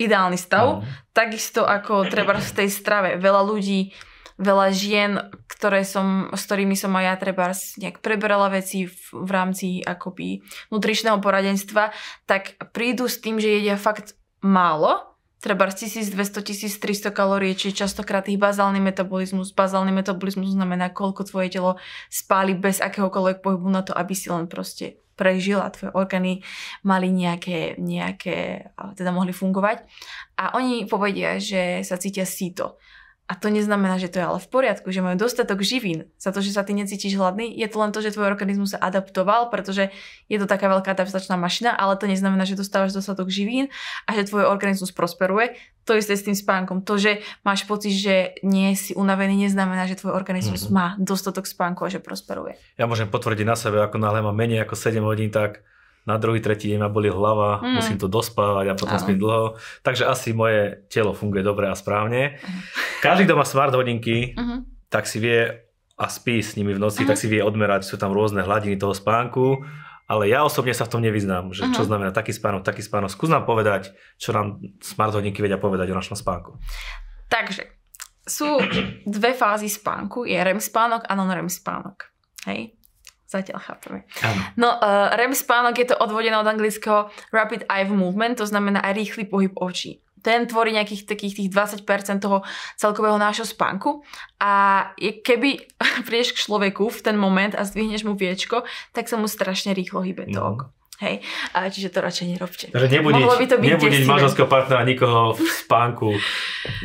ideálny 0.01 0.37
stav. 0.37 0.81
Mm. 0.81 0.85
Takisto 1.13 1.61
ako 1.61 2.09
treba 2.09 2.33
v 2.41 2.55
tej 2.57 2.69
strave. 2.73 3.21
Veľa 3.21 3.45
ľudí, 3.45 3.93
veľa 4.41 4.67
žien, 4.73 5.21
ktoré 5.45 5.85
som, 5.85 6.33
s 6.33 6.41
ktorými 6.49 6.73
som 6.73 6.89
aj 6.97 7.05
ja 7.05 7.15
treba 7.21 7.53
nejak 7.53 8.01
preberala 8.01 8.49
veci 8.49 8.89
v, 8.89 8.97
v 9.13 9.29
rámci 9.29 9.67
akoby 9.85 10.41
nutričného 10.73 11.21
poradenstva, 11.21 11.93
tak 12.25 12.57
prídu 12.73 13.05
s 13.05 13.21
tým, 13.21 13.37
že 13.37 13.61
jedia 13.61 13.77
fakt 13.77 14.17
málo, 14.41 15.10
treba 15.41 15.65
1200-1300 15.67 17.09
kalórií, 17.09 17.57
čiže 17.57 17.83
častokrát 17.83 18.29
ich 18.29 18.37
bazálny 18.37 18.77
metabolizmus. 18.77 19.51
Bazálny 19.57 19.89
metabolizmus 19.89 20.53
znamená, 20.53 20.93
koľko 20.93 21.25
tvoje 21.25 21.57
telo 21.57 21.81
spáli 22.13 22.53
bez 22.53 22.77
akéhokoľvek 22.77 23.41
pohybu 23.41 23.67
na 23.73 23.81
to, 23.81 23.91
aby 23.91 24.13
si 24.13 24.29
len 24.29 24.45
proste 24.45 25.01
prežil 25.17 25.57
a 25.57 25.73
tvoje 25.73 25.91
orgány 25.97 26.45
mali 26.85 27.09
nejaké, 27.09 27.81
nejaké, 27.81 28.69
teda 28.93 29.09
mohli 29.09 29.33
fungovať. 29.33 29.81
A 30.37 30.55
oni 30.61 30.85
povedia, 30.85 31.41
že 31.41 31.81
sa 31.81 31.97
cítia 31.97 32.23
síto. 32.23 32.77
A 33.31 33.39
to 33.39 33.47
neznamená, 33.47 33.95
že 33.95 34.11
to 34.11 34.19
je 34.19 34.27
ale 34.27 34.43
v 34.43 34.49
poriadku, 34.51 34.91
že 34.91 34.99
majú 34.99 35.15
dostatok 35.15 35.63
živín. 35.63 36.11
Za 36.19 36.35
to, 36.35 36.43
že 36.43 36.51
sa 36.51 36.67
ty 36.67 36.75
necítiš 36.75 37.15
hladný, 37.15 37.47
je 37.47 37.63
to 37.71 37.79
len 37.79 37.95
to, 37.95 38.03
že 38.03 38.11
tvoj 38.11 38.27
organizmus 38.27 38.75
sa 38.75 38.83
adaptoval, 38.83 39.47
pretože 39.47 39.87
je 40.27 40.35
to 40.35 40.43
taká 40.43 40.67
veľká 40.67 40.91
adaptačná 40.91 41.39
mašina, 41.39 41.71
ale 41.71 41.95
to 41.95 42.11
neznamená, 42.11 42.43
že 42.43 42.59
dostávaš 42.59 42.91
dostatok 42.91 43.31
živín 43.31 43.71
a 44.03 44.19
že 44.19 44.27
tvoj 44.27 44.51
organizmus 44.51 44.91
prosperuje. 44.91 45.55
To 45.87 45.95
isté 45.95 46.19
s 46.19 46.27
tým 46.27 46.35
spánkom. 46.35 46.83
To, 46.83 46.99
že 46.99 47.23
máš 47.47 47.63
pocit, 47.63 47.95
že 47.95 48.35
nie 48.43 48.75
si 48.75 48.91
unavený, 48.99 49.47
neznamená, 49.47 49.87
že 49.87 49.95
tvoj 49.95 50.11
organizmus 50.11 50.67
mm-hmm. 50.67 50.75
má 50.75 50.99
dostatok 50.99 51.47
spánku 51.47 51.87
a 51.87 51.89
že 51.89 52.03
prosperuje. 52.03 52.59
Ja 52.75 52.83
môžem 52.83 53.07
potvrdiť 53.07 53.47
na 53.47 53.55
sebe, 53.55 53.79
ako 53.79 53.95
náhle 53.95 54.19
mám 54.19 54.35
menej 54.35 54.67
ako 54.67 54.75
7 54.75 54.99
hodín, 55.07 55.31
tak 55.31 55.63
na 56.01 56.17
druhý, 56.17 56.41
tretí 56.41 56.65
deň 56.73 56.81
ma 56.81 56.89
boli 56.89 57.13
hlava, 57.13 57.61
Mm. 57.61 57.77
musím 57.77 57.97
to 58.01 58.09
dospávať 58.09 58.73
a 58.73 58.77
potom 58.77 58.97
Áno. 58.97 59.03
spím 59.05 59.21
dlho. 59.21 59.53
Takže 59.85 60.09
asi 60.09 60.33
moje 60.33 60.81
telo 60.89 61.13
funguje 61.13 61.45
dobre 61.45 61.69
a 61.69 61.77
správne. 61.77 62.41
Každý, 63.01 63.25
kto 63.25 63.33
má 63.33 63.43
smart 63.43 63.73
hodinky, 63.73 64.31
Uh-huh. 64.31 64.61
tak 64.87 65.03
si 65.03 65.17
vie 65.17 65.49
a 65.97 66.05
spí 66.05 66.37
s 66.37 66.53
nimi 66.53 66.71
v 66.71 66.79
noci, 66.79 67.01
Mhm. 67.01 67.07
tak 67.07 67.17
si 67.17 67.25
vie 67.25 67.41
odmerať, 67.41 67.83
sú 67.83 67.95
tam 67.95 68.09
rôzne 68.09 68.41
hladiny 68.41 68.73
toho 68.75 68.93
spánku. 68.93 69.61
Ale 70.05 70.27
ja 70.27 70.43
osobne 70.43 70.71
sa 70.71 70.83
v 70.83 70.91
tom 70.91 70.99
nevyznám, 70.99 71.49
že 71.49 71.63
čo 71.69 71.81
Mhm. 71.81 71.87
znamená 71.87 72.11
taký 72.11 72.29
spánok, 72.29 72.61
taký 72.61 72.81
spánok. 72.81 73.07
Skús 73.07 73.27
nám 73.27 73.43
povedať, 73.43 73.89
čo 74.17 74.31
nám 74.31 74.59
smart 74.79 75.13
hodinky 75.13 75.39
vedia 75.39 75.55
povedať 75.55 75.87
o 75.87 75.95
našom 75.95 76.13
spánku. 76.13 76.59
Takže 77.27 77.63
sú 78.21 78.59
dve 79.07 79.31
fázy 79.31 79.65
spánku. 79.65 80.27
Je 80.27 80.35
REM 80.35 80.59
spánok 80.59 81.07
a 81.07 81.15
non-REM 81.15 81.47
spánok. 81.47 82.11
Hej? 82.43 82.75
Zatiaľ 83.23 83.63
chápeme. 83.63 84.03
No, 84.59 84.75
uh, 84.75 85.15
REM 85.15 85.31
spánok 85.31 85.79
je 85.79 85.87
to 85.87 85.95
odvodené 85.95 86.35
od 86.35 86.43
anglického 86.43 87.07
Rapid 87.31 87.63
Eye 87.65 87.87
Movement, 87.87 88.35
to 88.35 88.45
znamená 88.45 88.83
aj 88.83 88.91
rýchly 88.93 89.23
pohyb 89.23 89.55
očí. 89.55 90.03
Ten 90.21 90.45
tvorí 90.45 90.73
nejakých 90.73 91.09
takých 91.09 91.33
tých 91.41 91.49
20% 91.49 92.21
toho 92.21 92.45
celkového 92.77 93.17
nášho 93.17 93.45
spánku 93.45 94.05
a 94.41 94.53
keby 94.97 95.65
prídeš 96.07 96.37
k 96.37 96.43
človeku 96.45 96.89
v 96.89 96.99
ten 97.01 97.17
moment 97.17 97.53
a 97.57 97.65
zdvihneš 97.65 98.05
mu 98.05 98.13
viečko, 98.13 98.63
tak 98.93 99.09
sa 99.09 99.17
mu 99.17 99.25
strašne 99.25 99.73
rýchlo 99.73 100.01
hýbe 100.01 100.29
to 100.29 100.41
No. 100.41 100.80
Hej, 101.01 101.25
a 101.57 101.65
čiže 101.65 101.89
to 101.89 101.97
radšej 101.97 102.25
nerobte. 102.29 102.65
Takže 102.69 103.01
Mohlo 103.01 103.33
by 103.41 103.45
to 103.49 103.57
byť 103.57 103.71
desivé. 103.81 104.05
manželského 104.05 104.45
partnera 104.45 104.85
nikoho 104.85 105.33
v 105.33 105.41
spánku, 105.49 106.13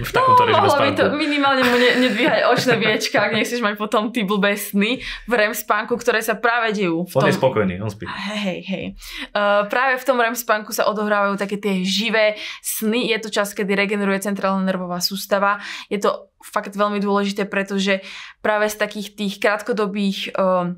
v 0.01 0.11
takomto 0.11 0.41
no, 0.41 0.49
režime 0.49 0.65
mohlo 0.65 0.73
by 0.73 0.89
spánku. 0.89 1.01
to 1.05 1.05
minimálne 1.21 1.63
mu 1.69 1.77
ne, 1.77 1.91
nedvíhať 2.01 2.49
očné 2.49 2.81
viečka, 2.81 3.21
ak 3.29 3.37
nechceš 3.37 3.61
mať 3.61 3.77
potom 3.77 4.09
tí 4.09 4.25
blbé 4.25 4.57
sny 4.57 5.05
v 5.29 5.33
REM 5.37 5.53
spánku, 5.53 6.01
ktoré 6.01 6.25
sa 6.25 6.33
práve 6.33 6.73
dejú. 6.73 7.05
V 7.05 7.13
On 7.13 7.23
tom, 7.25 7.29
je 7.29 7.37
spokojný, 7.37 7.77
on 7.77 7.93
spí. 7.93 8.09
Hej, 8.09 8.65
hej. 8.65 8.85
Uh, 9.37 9.69
práve 9.69 10.01
v 10.01 10.05
tom 10.09 10.17
REM 10.17 10.33
spánku 10.33 10.73
sa 10.73 10.89
odohrávajú 10.89 11.37
také 11.37 11.61
tie 11.61 11.85
živé 11.85 12.41
sny. 12.65 13.13
Je 13.13 13.21
to 13.21 13.29
čas, 13.29 13.53
kedy 13.53 13.77
regeneruje 13.77 14.25
centrálna 14.25 14.65
nervová 14.65 15.05
sústava. 15.05 15.61
Je 15.93 16.01
to 16.01 16.33
fakt 16.41 16.73
veľmi 16.73 17.05
dôležité, 17.05 17.45
pretože 17.45 18.01
práve 18.41 18.73
z 18.73 18.81
takých 18.81 19.13
tých 19.13 19.35
krátkodobých 19.45 20.33
uh, 20.41 20.73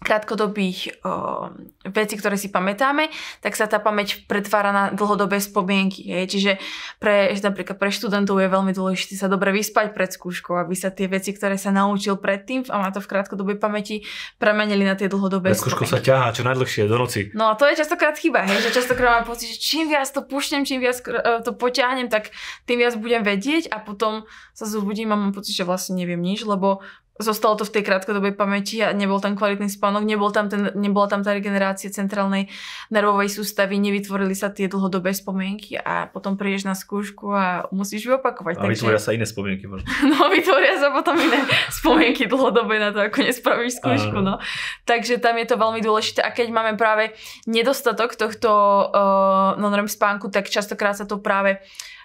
krátkodobých 0.00 1.04
uh, 1.04 1.52
vecí, 1.84 2.16
ktoré 2.16 2.40
si 2.40 2.48
pamätáme, 2.48 3.12
tak 3.44 3.52
sa 3.52 3.68
tá 3.68 3.76
pamäť 3.76 4.24
pretvára 4.24 4.72
na 4.72 4.84
dlhodobé 4.96 5.36
spomienky. 5.44 6.08
Hej. 6.08 6.24
Čiže 6.32 6.52
pre, 6.96 7.28
napríklad 7.36 7.76
pre 7.76 7.92
študentov 7.92 8.40
je 8.40 8.48
veľmi 8.48 8.72
dôležité 8.72 9.20
sa 9.20 9.28
dobre 9.28 9.52
vyspať 9.52 9.92
pred 9.92 10.08
skúškou, 10.08 10.56
aby 10.56 10.72
sa 10.72 10.88
tie 10.88 11.04
veci, 11.04 11.36
ktoré 11.36 11.60
sa 11.60 11.68
naučil 11.68 12.16
predtým 12.16 12.64
a 12.72 12.80
má 12.80 12.88
to 12.88 13.04
v 13.04 13.12
krátkodobej 13.12 13.60
pamäti, 13.60 14.00
premenili 14.40 14.88
na 14.88 14.96
tie 14.96 15.12
dlhodobé 15.12 15.52
skúšku 15.52 15.84
spomienky. 15.84 15.92
sa 15.92 16.00
ťahá 16.00 16.26
čo 16.32 16.42
najdlhšie 16.48 16.88
do 16.88 16.96
noci. 16.96 17.20
No 17.36 17.52
a 17.52 17.60
to 17.60 17.68
je 17.68 17.76
častokrát 17.76 18.16
chyba, 18.16 18.48
hej, 18.48 18.64
že 18.64 18.80
častokrát 18.80 19.20
mám 19.20 19.26
pocit, 19.28 19.52
že 19.52 19.60
čím 19.60 19.92
viac 19.92 20.08
to 20.08 20.24
pušnem, 20.24 20.64
čím 20.64 20.80
viac 20.80 20.96
eh, 21.04 21.44
to 21.44 21.52
poťahnem, 21.52 22.08
tak 22.08 22.32
tým 22.64 22.80
viac 22.80 22.96
budem 22.96 23.20
vedieť 23.20 23.68
a 23.68 23.84
potom 23.84 24.24
sa 24.56 24.64
zobudím 24.64 25.12
a 25.12 25.20
mám 25.20 25.36
pocit, 25.36 25.52
že 25.52 25.68
vlastne 25.68 26.00
neviem 26.00 26.20
nič, 26.20 26.48
lebo 26.48 26.80
zostalo 27.20 27.54
to 27.60 27.68
v 27.68 27.78
tej 27.78 27.82
krátkodobej 27.84 28.34
pamäti 28.34 28.80
a 28.80 28.96
nebol 28.96 29.20
tam 29.20 29.36
kvalitný 29.36 29.68
spánok, 29.68 30.02
nebol 30.08 30.32
tam 30.32 30.48
ten, 30.48 30.72
nebola 30.74 31.06
tam 31.06 31.20
tá 31.20 31.36
regenerácia 31.36 31.92
centrálnej 31.92 32.48
nervovej 32.88 33.28
sústavy, 33.28 33.76
nevytvorili 33.76 34.32
sa 34.32 34.48
tie 34.48 34.66
dlhodobé 34.66 35.12
spomienky 35.12 35.76
a 35.76 36.08
potom 36.08 36.40
prídeš 36.40 36.64
na 36.66 36.72
skúšku 36.72 37.30
a 37.30 37.68
musíš 37.70 38.08
ju 38.08 38.16
opakovať. 38.16 38.58
A 38.58 38.66
vytvoria 38.66 38.98
sa 38.98 39.12
iné 39.12 39.28
spomienky 39.28 39.68
možno. 39.68 39.86
No, 40.10 40.26
vytvoria 40.26 40.74
sa 40.80 40.90
potom 40.90 41.14
iné 41.20 41.38
spomienky 41.70 42.26
dlhodobé 42.26 42.82
na 42.82 42.90
to, 42.90 43.04
ako 43.04 43.22
nespravíš 43.22 43.78
skúšku, 43.78 44.18
Áno. 44.24 44.40
no. 44.40 44.44
Takže 44.88 45.22
tam 45.22 45.38
je 45.38 45.46
to 45.46 45.60
veľmi 45.60 45.80
dôležité 45.84 46.24
a 46.24 46.34
keď 46.34 46.50
máme 46.50 46.74
práve 46.74 47.14
nedostatok 47.46 48.16
tohto 48.16 48.50
uh, 48.50 49.54
non-REM 49.60 49.86
spánku, 49.86 50.32
tak 50.32 50.50
častokrát 50.50 50.96
sa 50.96 51.06
to 51.06 51.20
práve 51.20 51.60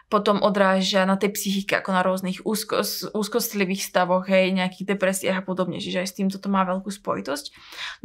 potom 0.06 0.38
odráža 0.46 1.02
na 1.10 1.18
tej 1.18 1.34
psychike, 1.34 1.82
ako 1.82 1.90
na 1.90 2.06
rôznych 2.06 2.46
úzkos, 2.46 3.10
úzkostlivých 3.10 3.82
stavoch, 3.82 4.30
hej, 4.30 4.54
nejakých 4.54 4.94
depresiách 4.94 5.42
a 5.42 5.46
podobne, 5.46 5.82
čiže 5.82 6.06
aj 6.06 6.08
s 6.14 6.18
týmto 6.22 6.38
to 6.38 6.48
má 6.48 6.62
veľkú 6.62 6.94
spojitosť. 6.94 7.46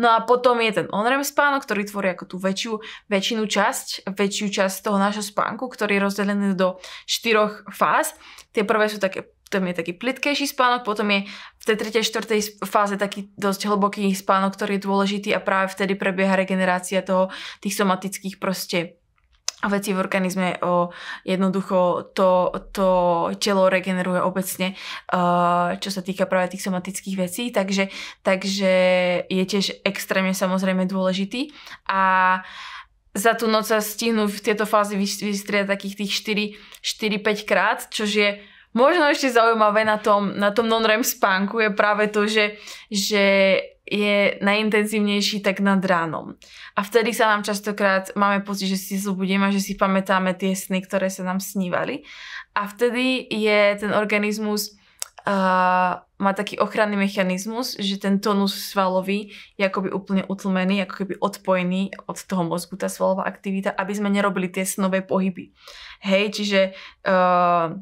No 0.01 0.17
a 0.17 0.25
potom 0.25 0.57
je 0.65 0.81
ten 0.81 0.87
on-REM 0.89 1.21
spánok, 1.21 1.69
ktorý 1.69 1.85
tvorí 1.85 2.09
ako 2.17 2.25
tú 2.25 2.37
väčšiu, 2.41 2.81
väčšinu 3.13 3.45
časť, 3.45 4.09
väčšiu 4.17 4.47
časť 4.49 4.77
toho 4.81 4.97
nášho 4.97 5.25
spánku, 5.25 5.69
ktorý 5.69 6.01
je 6.01 6.05
rozdelený 6.09 6.57
do 6.57 6.81
štyroch 7.05 7.69
fáz. 7.69 8.17
Tie 8.57 8.65
prvé 8.65 8.89
sú 8.89 8.97
také 8.97 9.29
tam 9.51 9.67
je 9.67 9.75
taký 9.75 9.99
plitkejší 9.99 10.47
spánok, 10.47 10.87
potom 10.87 11.11
je 11.11 11.27
v 11.27 11.65
tej 11.67 11.77
tretej, 11.77 12.07
štvrtej 12.07 12.41
fáze 12.71 12.95
taký 12.95 13.35
dosť 13.35 13.67
hlboký 13.67 14.07
spánok, 14.15 14.55
ktorý 14.55 14.79
je 14.79 14.87
dôležitý 14.87 15.31
a 15.35 15.43
práve 15.43 15.75
vtedy 15.75 15.99
prebieha 15.99 16.39
regenerácia 16.39 17.03
toho, 17.03 17.35
tých 17.59 17.75
somatických 17.75 18.39
proste 18.39 19.00
veci 19.69 19.93
v 19.93 20.01
organizme. 20.01 20.57
O, 20.65 20.89
jednoducho 21.27 22.13
to, 22.17 22.55
to 22.73 22.89
telo 23.37 23.69
regeneruje 23.69 24.23
obecne, 24.23 24.79
čo 25.77 25.91
sa 25.91 26.01
týka 26.01 26.25
práve 26.25 26.57
tých 26.57 26.65
somatických 26.65 27.17
vecí, 27.19 27.51
takže, 27.53 27.93
takže 28.25 28.73
je 29.29 29.45
tiež 29.45 29.85
extrémne 29.85 30.33
samozrejme 30.33 30.89
dôležitý 30.89 31.53
a 31.91 32.41
za 33.11 33.35
tú 33.35 33.51
noc 33.51 33.67
sa 33.67 33.83
stihnú 33.83 34.31
v 34.31 34.39
tieto 34.39 34.65
fázy 34.71 34.95
vys- 34.95 35.19
vystriedať 35.19 35.67
takých 35.67 35.95
tých 35.99 36.13
4-5 36.81 37.51
krát, 37.51 37.91
čo 37.91 38.07
je 38.07 38.39
možno 38.71 39.11
ešte 39.11 39.35
zaujímavé 39.35 39.83
na 39.83 39.99
tom, 39.99 40.31
na 40.39 40.55
tom 40.55 40.71
non-REM 40.71 41.03
spánku 41.03 41.59
je 41.59 41.71
práve 41.75 42.07
to, 42.07 42.31
že, 42.31 42.55
že 42.87 43.25
je 43.91 44.39
najintenzívnejší 44.39 45.43
tak 45.43 45.59
nad 45.59 45.83
ránom. 45.83 46.39
A 46.79 46.81
vtedy 46.87 47.11
sa 47.11 47.35
nám 47.35 47.43
častokrát 47.43 48.15
máme 48.15 48.47
pocit, 48.47 48.71
že 48.71 48.79
si 48.79 48.95
zobudíme 48.95 49.51
že 49.51 49.59
si 49.59 49.75
pamätáme 49.75 50.39
tie 50.39 50.55
sny, 50.55 50.87
ktoré 50.87 51.11
sa 51.11 51.27
nám 51.27 51.43
snívali. 51.43 52.07
A 52.55 52.71
vtedy 52.71 53.27
je 53.27 53.75
ten 53.83 53.91
organizmus 53.91 54.79
uh, 55.27 56.01
má 56.21 56.33
taký 56.37 56.61
ochranný 56.61 56.97
mechanizmus, 57.01 57.77
že 57.81 57.97
ten 57.97 58.21
tonus 58.21 58.53
svalový 58.73 59.33
je 59.57 59.65
akoby 59.65 59.89
úplne 59.91 60.23
utlmený, 60.29 60.85
ako 60.85 60.95
keby 61.05 61.15
odpojený 61.21 61.83
od 62.07 62.19
toho 62.25 62.45
mozgu, 62.45 62.77
tá 62.77 62.93
svalová 62.93 63.25
aktivita, 63.25 63.73
aby 63.73 63.93
sme 63.97 64.13
nerobili 64.13 64.53
tie 64.53 64.69
snové 64.69 65.01
pohyby. 65.01 65.51
Hej, 66.05 66.41
čiže 66.41 66.61
uh, 67.09 67.77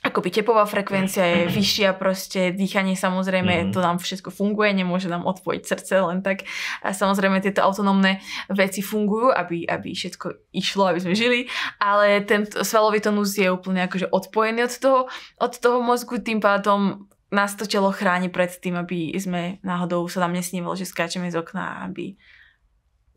akoby 0.00 0.32
tepová 0.32 0.64
frekvencia 0.64 1.22
je 1.22 1.40
vyššia, 1.52 1.94
proste 1.94 2.50
dýchanie 2.56 2.96
samozrejme, 2.96 3.68
Mhm. 3.68 3.72
to 3.76 3.78
nám 3.84 4.00
všetko 4.00 4.32
funguje, 4.32 4.72
nemôže 4.72 5.06
nám 5.06 5.28
odpojiť 5.28 5.62
srdce 5.62 5.94
len 6.00 6.24
tak. 6.24 6.48
A 6.82 6.90
samozrejme 6.96 7.38
tieto 7.44 7.60
autonómne 7.62 8.18
veci 8.48 8.80
fungujú, 8.82 9.30
aby, 9.30 9.68
aby 9.68 9.94
všetko 9.94 10.50
išlo, 10.56 10.90
aby 10.90 10.98
sme 11.04 11.14
žili, 11.14 11.46
ale 11.78 12.24
ten 12.24 12.48
svalový 12.48 12.98
tonus 12.98 13.36
je 13.38 13.46
úplne 13.52 13.86
akože 13.86 14.10
odpojený 14.10 14.66
od 14.66 14.74
toho, 14.80 15.00
od 15.38 15.52
toho 15.60 15.78
mozgu, 15.84 16.18
tým 16.18 16.40
pádom 16.42 17.06
nás 17.32 17.56
to 17.56 17.64
telo 17.64 17.88
chráni 17.94 18.28
pred 18.28 18.52
tým, 18.60 18.76
aby 18.76 19.14
sme 19.16 19.56
náhodou 19.64 20.04
sa 20.10 20.20
nám 20.20 20.36
nesnívalo, 20.36 20.76
že 20.76 20.84
skáčeme 20.84 21.30
z 21.32 21.40
okna, 21.40 21.86
aby 21.86 22.16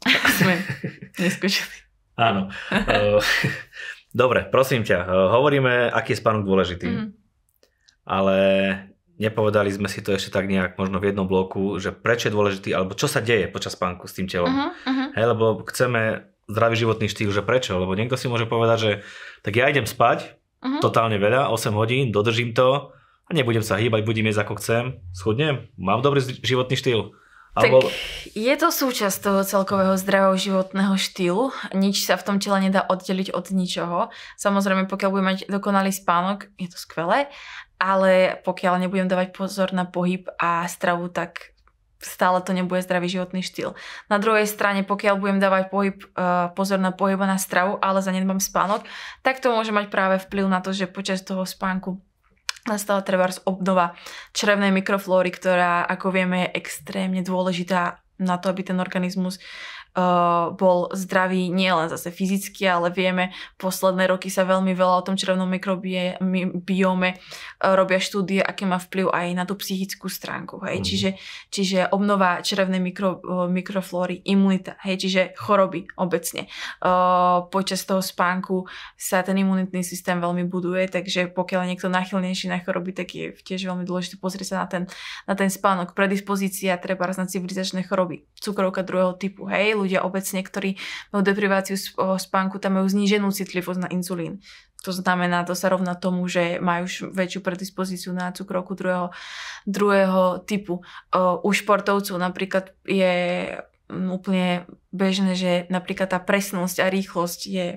aby 0.06 0.32
sme 0.38 0.56
neskočili. 1.26 1.76
Áno. 2.16 2.48
Dobre, 4.16 4.48
prosím 4.48 4.88
ťa, 4.88 5.00
eh, 5.04 5.08
hovoríme, 5.12 5.92
aký 5.92 6.16
je 6.16 6.22
spánok 6.24 6.48
dôležitý, 6.48 6.88
Mhm. 6.88 7.08
ale 8.08 8.38
nepovedali 9.16 9.72
sme 9.72 9.88
si 9.88 10.00
to 10.00 10.12
ešte 10.12 10.32
tak 10.32 10.48
nejak 10.48 10.76
možno 10.76 11.00
v 11.00 11.12
jednom 11.12 11.28
bloku, 11.28 11.80
že 11.80 11.92
prečo 11.92 12.28
je 12.28 12.36
dôležitý, 12.36 12.70
alebo 12.72 12.96
čo 12.96 13.08
sa 13.08 13.20
deje 13.20 13.48
počas 13.48 13.76
spánku 13.76 14.08
s 14.08 14.16
tým 14.16 14.28
telom. 14.28 14.52
Uh-huh, 14.52 14.72
uh-huh. 14.72 15.08
Hej, 15.16 15.26
lebo 15.32 15.46
chceme 15.68 16.02
zdravý 16.48 16.76
životný 16.78 17.08
štýl, 17.08 17.32
že 17.32 17.42
prečo? 17.42 17.76
Lebo 17.76 17.96
niekto 17.96 18.20
si 18.20 18.28
môže 18.28 18.46
povedať, 18.46 18.78
že 18.80 18.92
tak 19.42 19.56
ja 19.56 19.68
idem 19.68 19.88
spať, 19.88 20.36
Uh-huh. 20.66 20.82
totálne 20.82 21.16
veľa, 21.16 21.54
8 21.54 21.78
hodín, 21.78 22.10
dodržím 22.10 22.52
to 22.52 22.90
a 23.26 23.32
nebudem 23.32 23.62
sa 23.62 23.78
hýbať, 23.78 24.02
budím 24.02 24.28
jesť 24.28 24.50
ako 24.50 24.54
chcem, 24.58 24.84
schudnem, 25.14 25.70
mám 25.78 26.02
dobrý 26.02 26.20
životný 26.22 26.74
štýl. 26.74 27.14
Alebo, 27.56 27.88
Tak 27.88 28.36
je 28.36 28.56
to 28.60 28.68
súčasť 28.68 29.18
toho 29.24 29.42
celkového 29.48 29.96
zdravého 29.96 30.36
životného 30.36 31.00
štýlu. 31.00 31.56
Nič 31.72 32.04
sa 32.04 32.20
v 32.20 32.26
tom 32.28 32.38
tele 32.44 32.68
nedá 32.68 32.84
oddeliť 32.84 33.32
od 33.32 33.56
ničoho. 33.56 34.12
Samozrejme, 34.36 34.92
pokiaľ 34.92 35.10
budem 35.10 35.28
mať 35.32 35.40
dokonalý 35.48 35.96
spánok, 35.96 36.52
je 36.60 36.68
to 36.68 36.76
skvelé, 36.76 37.32
ale 37.80 38.36
pokiaľ 38.44 38.84
nebudem 38.84 39.08
dávať 39.08 39.32
pozor 39.32 39.72
na 39.72 39.88
pohyb 39.88 40.28
a 40.36 40.68
stravu, 40.68 41.08
tak 41.08 41.56
stále 42.04 42.44
to 42.44 42.52
nebude 42.52 42.84
zdravý 42.84 43.08
životný 43.08 43.40
štýl. 43.42 43.74
Na 44.12 44.20
druhej 44.20 44.46
strane, 44.46 44.84
pokiaľ 44.84 45.16
budem 45.16 45.40
dávať 45.40 45.72
pohyb, 45.72 45.98
uh, 46.14 46.52
pozor 46.54 46.78
na 46.78 46.92
pohyb 46.92 47.18
a 47.24 47.32
na 47.32 47.40
stravu, 47.40 47.80
ale 47.80 48.04
zanedbám 48.04 48.44
spánok, 48.44 48.84
tak 49.24 49.40
to 49.40 49.50
môže 49.50 49.72
mať 49.72 49.88
práve 49.88 50.20
vplyv 50.22 50.46
na 50.46 50.60
to, 50.60 50.76
že 50.76 50.92
počas 50.92 51.24
toho 51.24 51.48
spánku 51.48 52.04
nastala 52.66 53.06
trebárs 53.06 53.42
obnova 53.46 53.94
črevnej 54.34 54.74
mikroflóry, 54.74 55.30
ktorá, 55.30 55.86
ako 55.86 56.12
vieme, 56.14 56.50
je 56.50 56.66
extrémne 56.66 57.22
dôležitá 57.22 58.02
na 58.18 58.36
to, 58.42 58.50
aby 58.50 58.66
ten 58.66 58.80
organizmus 58.82 59.38
bol 60.60 60.92
zdravý 60.92 61.48
nielen 61.48 61.88
zase 61.88 62.12
fyzicky, 62.12 62.68
ale 62.68 62.92
vieme, 62.92 63.32
posledné 63.56 64.12
roky 64.12 64.28
sa 64.28 64.44
veľmi 64.44 64.76
veľa 64.76 64.96
o 65.00 65.06
tom 65.08 65.16
črevnom 65.16 65.48
mikrobiome 65.48 67.10
uh, 67.16 67.74
robia 67.80 68.00
štúdie, 68.04 68.44
aké 68.44 68.68
má 68.68 68.76
vplyv 68.76 69.08
aj 69.16 69.28
na 69.32 69.44
tú 69.48 69.56
psychickú 69.56 70.12
stránku. 70.12 70.60
Hej? 70.68 70.84
Mm. 70.84 70.86
Čiže, 70.86 71.10
čiže 71.48 71.80
obnova 71.96 72.44
črevnej 72.44 72.84
mikro, 72.84 73.24
uh, 73.24 73.48
mikroflóry, 73.48 74.20
imunita, 74.28 74.76
hej? 74.84 75.00
čiže 75.00 75.22
choroby 75.40 75.88
obecne. 75.96 76.52
Počas 77.50 77.88
toho 77.88 78.04
spánku 78.04 78.68
sa 79.00 79.24
ten 79.24 79.40
imunitný 79.40 79.80
systém 79.80 80.20
veľmi 80.20 80.44
buduje, 80.52 80.92
takže 80.92 81.32
pokiaľ 81.32 81.60
je 81.64 81.70
niekto 81.72 81.88
nachylnejší 81.88 82.52
na 82.52 82.60
choroby, 82.60 82.92
tak 82.92 83.16
je 83.16 83.32
tiež 83.32 83.72
veľmi 83.72 83.88
dôležité 83.88 84.20
pozrieť 84.20 84.56
sa 84.56 84.58
na 84.64 84.68
ten, 84.68 84.84
na 85.24 85.34
ten 85.40 85.48
spánok. 85.48 85.96
Predispozícia 85.96 86.76
treba 86.76 87.08
na 87.16 87.30
civilizačné 87.30 87.88
choroby, 87.88 88.28
cukrovka 88.36 88.84
druhého 88.84 89.16
typu, 89.16 89.48
hej, 89.48 89.85
ľudia 89.86 90.02
obecne, 90.02 90.42
ktorí 90.42 90.82
majú 91.14 91.22
depriváciu 91.22 91.78
spánku, 92.18 92.58
tam 92.58 92.82
majú 92.82 92.90
zníženú 92.90 93.30
citlivosť 93.30 93.80
na 93.86 93.90
inzulín. 93.94 94.42
To 94.86 94.94
znamená, 94.94 95.42
to 95.46 95.58
sa 95.58 95.74
rovná 95.74 95.98
tomu, 95.98 96.30
že 96.30 96.62
majú 96.62 96.86
väčšiu 96.90 97.42
predispozíciu 97.42 98.14
na 98.14 98.30
cukrovku 98.30 98.78
druhého, 98.78 99.10
druhého 99.66 100.46
typu. 100.46 100.86
U 101.18 101.50
športovcov 101.50 102.22
napríklad 102.22 102.70
je 102.86 103.14
úplne 103.90 104.70
bežné, 104.94 105.34
že 105.34 105.52
napríklad 105.74 106.14
tá 106.14 106.22
presnosť 106.22 106.86
a 106.86 106.90
rýchlosť 106.90 107.40
je 107.50 107.68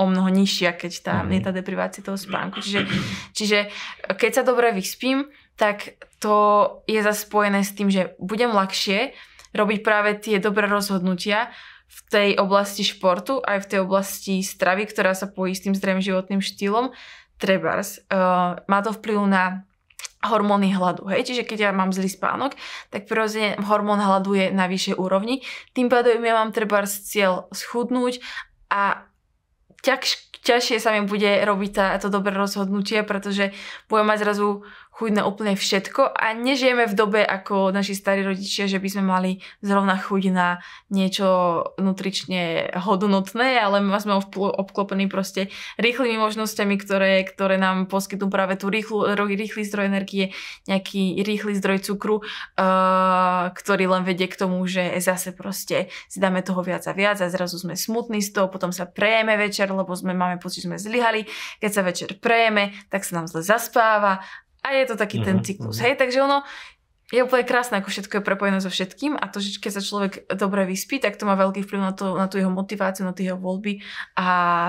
o 0.00 0.04
mnoho 0.08 0.32
nižšia, 0.32 0.80
keď 0.80 0.92
tá, 1.04 1.16
mm. 1.20 1.28
je 1.28 1.40
tá 1.44 1.52
deprivácia 1.52 2.00
toho 2.00 2.16
spánku. 2.16 2.64
Čiže, 2.64 2.80
čiže 3.36 3.58
keď 4.16 4.40
sa 4.40 4.42
dobre 4.48 4.72
vyspím, 4.72 5.28
tak 5.60 6.00
to 6.24 6.36
je 6.88 7.04
zase 7.04 7.28
spojené 7.28 7.60
s 7.60 7.76
tým, 7.76 7.92
že 7.92 8.16
budem 8.16 8.48
ľahšie 8.48 9.12
robiť 9.54 9.78
práve 9.82 10.18
tie 10.18 10.38
dobré 10.38 10.70
rozhodnutia 10.70 11.50
v 11.90 11.98
tej 12.06 12.28
oblasti 12.38 12.86
športu, 12.86 13.42
aj 13.42 13.66
v 13.66 13.68
tej 13.74 13.78
oblasti 13.82 14.34
stravy, 14.46 14.86
ktorá 14.86 15.10
sa 15.10 15.26
pojí 15.26 15.58
s 15.58 15.66
tým 15.66 15.74
zdravým 15.74 16.02
životným 16.02 16.38
štýlom. 16.38 16.94
Trebárs. 17.40 18.04
Uh, 18.12 18.60
má 18.68 18.78
to 18.84 18.94
vplyv 18.94 19.26
na 19.26 19.44
hormóny 20.20 20.70
hladu. 20.76 21.08
Hej? 21.08 21.32
Čiže 21.32 21.48
keď 21.48 21.58
ja 21.58 21.70
mám 21.72 21.96
zlý 21.96 22.12
spánok, 22.12 22.52
tak 22.92 23.08
prirodzene 23.08 23.56
hormón 23.64 24.04
hladu 24.04 24.36
je 24.36 24.52
na 24.52 24.68
vyššej 24.68 25.00
úrovni. 25.00 25.40
Tým 25.72 25.88
pádom 25.88 26.20
ja 26.20 26.36
mám 26.36 26.52
treba 26.52 26.84
cieľ 26.84 27.48
schudnúť 27.56 28.20
a 28.68 29.08
ťaž, 29.80 30.20
ťažšie 30.44 30.76
sa 30.76 30.92
mi 30.92 31.08
bude 31.08 31.40
robiť 31.40 31.70
tá, 31.72 31.96
to 31.96 32.12
dobré 32.12 32.36
rozhodnutie, 32.36 33.00
pretože 33.00 33.56
budem 33.88 34.12
mať 34.12 34.18
zrazu 34.28 34.68
chuť 34.90 35.10
na 35.16 35.24
úplne 35.24 35.56
všetko 35.56 36.12
a 36.12 36.36
nežijeme 36.36 36.84
v 36.84 36.94
dobe 36.94 37.20
ako 37.24 37.72
naši 37.72 37.96
starí 37.96 38.20
rodičia, 38.20 38.68
že 38.68 38.76
by 38.76 38.88
sme 38.90 39.04
mali 39.06 39.30
zrovna 39.64 39.96
chuť 39.96 40.22
na 40.28 40.60
niečo 40.92 41.26
nutrične 41.80 42.74
hodnotné, 42.76 43.56
ale 43.56 43.80
my 43.80 43.96
sme 43.96 44.20
obklopení 44.20 45.08
proste 45.08 45.48
rýchlymi 45.80 46.20
možnosťami, 46.20 46.74
ktoré, 46.76 47.24
ktoré 47.24 47.56
nám 47.56 47.88
poskytnú 47.88 48.28
práve 48.28 48.60
tú 48.60 48.68
rýchlu, 48.68 49.16
rýchly 49.16 49.64
zdroj 49.64 49.88
energie, 49.88 50.36
nejaký 50.68 51.22
rýchly 51.24 51.56
zdroj 51.56 51.80
cukru, 51.80 52.20
uh, 52.20 53.48
ktorý 53.56 53.88
len 53.88 54.04
vedie 54.04 54.28
k 54.28 54.36
tomu, 54.36 54.60
že 54.68 55.00
zase 55.00 55.32
proste 55.32 55.88
si 56.12 56.20
dáme 56.20 56.44
toho 56.44 56.60
viac 56.60 56.84
a 56.84 56.92
viac 56.92 57.24
a 57.24 57.32
zrazu 57.32 57.56
sme 57.56 57.72
smutní 57.72 58.20
z 58.20 58.36
toho, 58.36 58.52
potom 58.52 58.68
sa 58.68 58.84
prejeme 58.84 59.38
večer, 59.40 59.72
lebo 59.72 59.96
sme 59.96 60.12
máme 60.12 60.36
pocit, 60.36 60.60
že 60.60 60.68
sme 60.68 60.76
zlyhali. 60.76 61.24
Keď 61.62 61.70
sa 61.72 61.82
večer 61.86 62.10
prejeme, 62.20 62.76
tak 62.92 63.06
sa 63.06 63.16
nám 63.16 63.32
zle 63.32 63.40
zaspáva 63.40 64.20
a 64.60 64.76
je 64.76 64.84
to 64.88 64.96
taký 64.96 65.20
uh-huh, 65.20 65.28
ten 65.28 65.36
mhm, 65.40 65.44
cyklus. 65.44 65.76
Uh-huh. 65.76 65.84
Hej, 65.88 65.94
takže 65.96 66.20
ono 66.20 66.44
je 67.10 67.26
úplne 67.26 67.42
krásne, 67.42 67.82
ako 67.82 67.90
všetko 67.90 68.22
je 68.22 68.22
prepojené 68.22 68.62
so 68.62 68.70
všetkým 68.70 69.18
a 69.18 69.26
to, 69.26 69.42
že 69.42 69.58
keď 69.58 69.72
sa 69.74 69.82
človek 69.82 70.12
dobre 70.30 70.62
vyspí, 70.62 71.02
tak 71.02 71.18
to 71.18 71.26
má 71.26 71.34
veľký 71.34 71.66
vplyv 71.66 71.80
na, 71.82 71.90
to, 71.90 72.14
na 72.14 72.30
tú 72.30 72.38
jeho 72.38 72.54
motiváciu, 72.54 73.02
na 73.02 73.10
tie 73.10 73.34
jeho 73.34 73.38
voľby 73.38 73.82
a 74.14 74.28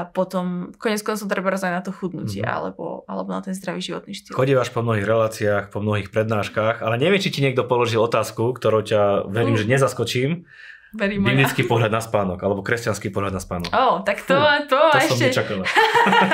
potom 0.10 0.74
konec 0.82 1.06
koncov 1.06 1.30
treba 1.30 1.54
aj 1.54 1.70
na 1.70 1.86
to 1.86 1.94
chudnutie 1.94 2.42
uh-huh. 2.42 2.74
alebo, 2.74 3.06
alebo 3.06 3.30
na 3.30 3.46
ten 3.46 3.54
zdravý 3.54 3.86
životný 3.86 4.18
štýl. 4.18 4.34
Chodívaš 4.34 4.74
po 4.74 4.82
mnohých 4.82 5.06
reláciách, 5.06 5.70
po 5.70 5.86
mnohých 5.86 6.10
prednáškach, 6.10 6.82
ale 6.82 6.98
neviem, 6.98 7.22
či 7.22 7.30
ti 7.30 7.46
niekto 7.46 7.62
položil 7.70 8.02
otázku, 8.02 8.58
ktorú 8.58 8.82
ťa 8.82 9.30
verím, 9.30 9.54
uh. 9.54 9.62
že 9.62 9.70
nezaskočím. 9.70 10.50
Verí 10.92 11.24
Biblický 11.24 11.64
pohľad 11.64 11.88
na 11.88 12.04
spánok, 12.04 12.44
alebo 12.44 12.60
kresťanský 12.68 13.16
pohľad 13.16 13.32
na 13.32 13.40
spánok. 13.40 13.72
Ó, 13.72 13.80
oh, 13.80 13.96
tak 14.04 14.28
to, 14.28 14.36
Fú, 14.36 14.76
to, 14.76 14.76
to 14.76 15.00
ešte... 15.00 15.40
som 15.40 15.64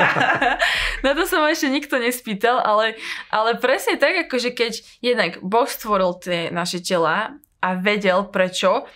na 1.05 1.11
to 1.13 1.29
som 1.29 1.45
ešte 1.45 1.69
nikto 1.69 2.01
nespýtal, 2.01 2.57
ale, 2.65 2.97
ale 3.29 3.53
presne 3.61 4.01
tak, 4.01 4.25
akože 4.25 4.57
keď 4.57 4.81
jednak 5.05 5.37
Boh 5.45 5.69
stvoril 5.69 6.17
tie 6.17 6.49
naše 6.49 6.81
tela 6.81 7.37
a 7.61 7.69
vedel 7.77 8.25
prečo, 8.33 8.89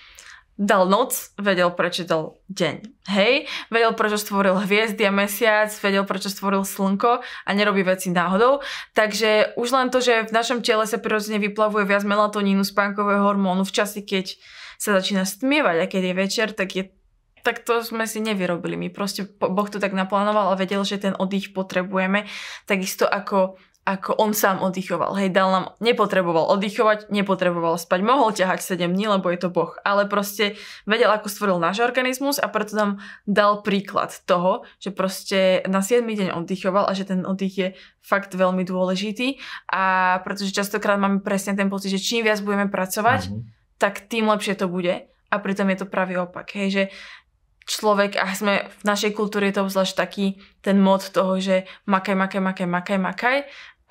dal 0.58 0.89
noc, 0.89 1.34
vedel 1.38 1.69
prečo 1.74 2.10
dal 2.10 2.41
deň. 2.50 2.76
Hej? 3.13 3.45
Vedel 3.69 3.93
prečo 3.93 4.17
stvoril 4.17 4.58
hviezdy 4.65 5.06
a 5.06 5.13
mesiac, 5.13 5.69
vedel 5.82 6.10
prečo 6.10 6.34
stvoril 6.34 6.65
slnko 6.65 7.21
a 7.21 7.50
nerobí 7.54 7.86
veci 7.86 8.10
náhodou. 8.10 8.62
Takže 8.97 9.58
už 9.58 9.67
len 9.74 9.93
to, 9.93 10.02
že 10.02 10.26
v 10.26 10.34
našom 10.34 10.65
tele 10.65 10.86
sa 10.86 10.97
prirodzene 10.97 11.38
vyplavuje 11.38 11.86
viac 11.86 12.02
melatonínu, 12.02 12.65
spánkového 12.65 13.26
hormónu 13.26 13.65
v 13.65 13.74
čase, 13.74 14.02
keď 14.06 14.38
sa 14.81 14.97
začína 14.97 15.29
stmievať 15.29 15.77
a 15.77 15.85
keď 15.85 16.01
je 16.09 16.13
večer, 16.17 16.47
tak 16.57 16.69
je 16.73 16.83
tak 17.41 17.65
to 17.65 17.81
sme 17.81 18.05
si 18.05 18.21
nevyrobili. 18.21 18.77
My 18.77 18.93
proste, 18.93 19.25
Boh 19.25 19.65
to 19.65 19.81
tak 19.81 19.97
naplánoval 19.97 20.53
a 20.53 20.59
vedel, 20.61 20.85
že 20.85 21.01
ten 21.01 21.17
oddych 21.17 21.57
potrebujeme. 21.57 22.29
Takisto 22.69 23.09
ako 23.09 23.57
ako 23.81 24.13
on 24.21 24.37
sám 24.37 24.61
oddychoval. 24.61 25.17
Hej, 25.17 25.33
dal 25.33 25.49
nám, 25.49 25.65
nepotreboval 25.81 26.53
oddychovať, 26.53 27.09
nepotreboval 27.09 27.81
spať, 27.81 27.99
mohol 28.05 28.29
ťahať 28.29 28.61
7 28.61 28.93
dní, 28.93 29.09
lebo 29.09 29.25
je 29.33 29.41
to 29.41 29.49
Boh. 29.49 29.73
Ale 29.81 30.05
proste 30.05 30.53
vedel, 30.85 31.09
ako 31.09 31.25
stvoril 31.25 31.57
náš 31.57 31.81
organizmus 31.81 32.37
a 32.37 32.45
preto 32.45 32.77
nám 32.77 33.01
dal 33.25 33.65
príklad 33.65 34.13
toho, 34.29 34.69
že 34.77 34.93
proste 34.93 35.65
na 35.65 35.81
7 35.81 36.05
deň 36.05 36.29
oddychoval 36.37 36.85
a 36.85 36.93
že 36.93 37.09
ten 37.09 37.25
oddych 37.25 37.55
je 37.57 37.67
fakt 38.05 38.37
veľmi 38.37 38.61
dôležitý. 38.61 39.41
A 39.73 40.17
pretože 40.21 40.53
častokrát 40.53 41.01
máme 41.01 41.25
presne 41.25 41.57
ten 41.57 41.65
pocit, 41.65 41.89
že 41.89 41.97
čím 41.97 42.21
viac 42.21 42.37
budeme 42.45 42.69
pracovať, 42.69 43.33
mm-hmm 43.33 43.61
tak 43.81 44.05
tým 44.05 44.29
lepšie 44.29 44.53
to 44.53 44.69
bude. 44.69 45.09
A 45.33 45.35
pritom 45.41 45.65
je 45.73 45.81
to 45.81 45.89
pravý 45.89 46.21
opak. 46.21 46.53
Hej, 46.53 46.69
že 46.69 46.83
človek, 47.65 48.21
a 48.21 48.29
sme 48.37 48.69
v 48.69 48.83
našej 48.85 49.17
kultúre 49.17 49.49
je 49.49 49.57
to 49.57 49.65
obzvlášť 49.65 49.95
taký 49.97 50.37
ten 50.61 50.77
mod 50.77 51.01
toho, 51.09 51.41
že 51.41 51.65
makaj, 51.89 52.13
makaj, 52.13 52.41
makaj, 52.41 52.67
makaj, 52.69 52.97
makaj 53.01 53.37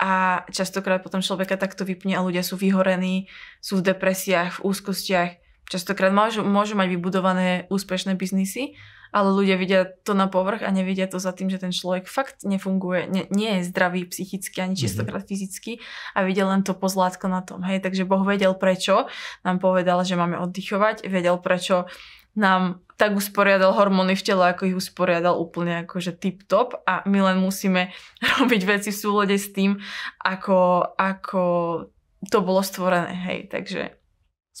a 0.01 0.41
častokrát 0.49 1.01
potom 1.05 1.21
človeka 1.21 1.61
takto 1.61 1.85
vypne 1.85 2.17
a 2.17 2.25
ľudia 2.25 2.41
sú 2.41 2.57
vyhorení, 2.57 3.29
sú 3.61 3.79
v 3.81 3.93
depresiách, 3.93 4.57
v 4.57 4.63
úzkostiach. 4.65 5.31
Častokrát 5.69 6.09
môžu, 6.09 6.41
môžu 6.41 6.73
mať 6.73 6.87
vybudované 6.97 7.69
úspešné 7.69 8.17
biznisy, 8.17 8.75
ale 9.11 9.29
ľudia 9.35 9.55
vidia 9.59 9.81
to 10.07 10.15
na 10.15 10.31
povrch 10.31 10.63
a 10.63 10.71
nevidia 10.71 11.05
to 11.05 11.19
za 11.19 11.35
tým, 11.35 11.51
že 11.51 11.59
ten 11.59 11.75
človek 11.75 12.07
fakt 12.07 12.47
nefunguje, 12.47 13.11
nie, 13.11 13.23
nie 13.29 13.59
je 13.59 13.67
zdravý 13.67 14.07
psychicky 14.07 14.63
ani 14.63 14.75
mhm. 14.75 14.81
čistokrát 14.81 15.23
fyzicky 15.27 15.83
a 16.15 16.23
vidia 16.23 16.47
len 16.47 16.63
to 16.63 16.71
pozlátko 16.71 17.27
na 17.27 17.43
tom. 17.43 17.61
Hej, 17.61 17.83
takže 17.83 18.07
Boh 18.07 18.23
vedel 18.23 18.55
prečo, 18.55 19.11
nám 19.43 19.59
povedal, 19.59 20.01
že 20.07 20.15
máme 20.15 20.39
oddychovať, 20.39 21.05
vedel 21.11 21.37
prečo 21.37 21.91
nám 22.31 22.79
tak 22.95 23.11
usporiadal 23.17 23.75
hormóny 23.75 24.15
v 24.15 24.23
tele, 24.23 24.43
ako 24.55 24.71
ich 24.71 24.77
usporiadal 24.77 25.35
úplne 25.35 25.83
akože 25.83 26.15
tip-top 26.15 26.79
a 26.87 27.03
my 27.03 27.19
len 27.19 27.37
musíme 27.43 27.91
robiť 28.39 28.61
veci 28.63 28.89
v 28.95 29.01
súlade 29.01 29.35
s 29.35 29.51
tým, 29.51 29.75
ako, 30.23 30.93
ako 30.95 31.43
to 32.29 32.37
bolo 32.45 32.61
stvorené, 32.61 33.11
hej, 33.27 33.49
takže 33.49 34.00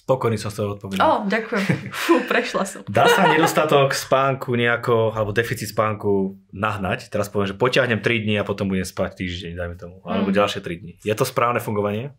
Spokojný 0.01 0.37
som 0.41 0.49
s 0.49 0.57
tou 0.57 0.73
odpovedou. 0.73 0.97
Ó, 0.97 1.29
ďakujem. 1.29 1.93
Fú, 1.93 2.25
prešla 2.25 2.65
som. 2.65 2.81
Dá 2.89 3.05
sa 3.05 3.29
nedostatok 3.29 3.93
spánku 3.93 4.57
nejako, 4.57 5.13
alebo 5.13 5.29
deficit 5.29 5.69
spánku 5.69 6.41
nahnať? 6.49 7.13
Teraz 7.13 7.29
poviem, 7.29 7.53
že 7.53 7.55
potiahnem 7.55 8.01
3 8.01 8.25
dní 8.25 8.41
a 8.41 8.43
potom 8.43 8.65
budem 8.65 8.81
spať 8.81 9.21
týždeň, 9.21 9.53
dajme 9.53 9.75
tomu. 9.77 10.01
Alebo 10.01 10.33
mm. 10.33 10.37
ďalšie 10.41 10.65
3 10.65 10.81
dní. 10.81 10.93
Je 11.05 11.13
to 11.13 11.21
správne 11.21 11.61
fungovanie? 11.61 12.17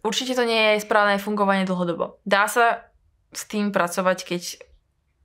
Určite 0.00 0.32
to 0.32 0.48
nie 0.48 0.76
je 0.76 0.84
správne 0.88 1.20
fungovanie 1.20 1.68
dlhodobo. 1.68 2.16
Dá 2.24 2.48
sa 2.48 2.88
s 3.28 3.44
tým 3.44 3.76
pracovať, 3.76 4.18
keď 4.24 4.42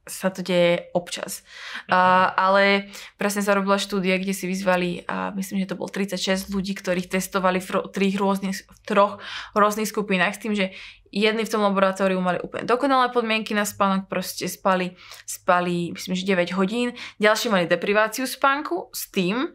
sa 0.03 0.27
to 0.27 0.43
deje 0.43 0.91
občas. 0.91 1.47
Uh, 1.87 2.27
ale 2.35 2.91
presne 3.15 3.39
sa 3.39 3.55
robila 3.55 3.79
štúdia, 3.79 4.19
kde 4.19 4.35
si 4.35 4.45
vyzvali, 4.51 5.07
a 5.07 5.31
myslím, 5.35 5.63
že 5.63 5.71
to 5.71 5.79
bol 5.79 5.87
36 5.87 6.51
ľudí, 6.51 6.75
ktorých 6.75 7.07
testovali 7.07 7.63
v, 7.63 7.87
trých 7.91 8.15
rôznych, 8.19 8.57
v 8.67 8.79
troch 8.83 9.23
rôznych 9.55 9.87
skupinách 9.87 10.35
s 10.35 10.41
tým, 10.43 10.53
že 10.53 10.75
jedni 11.13 11.45
v 11.45 11.53
tom 11.53 11.61
laboratóriu 11.61 12.17
mali 12.17 12.41
úplne 12.41 12.65
dokonalé 12.65 13.13
podmienky 13.13 13.53
na 13.53 13.63
spánok, 13.63 14.09
proste 14.09 14.49
spali, 14.49 14.97
spali 15.29 15.93
myslím, 15.93 16.17
že 16.17 16.25
9 16.25 16.57
hodín, 16.57 16.97
ďalší 17.21 17.53
mali 17.53 17.69
depriváciu 17.69 18.25
spánku 18.25 18.89
s 18.91 19.13
tým, 19.13 19.53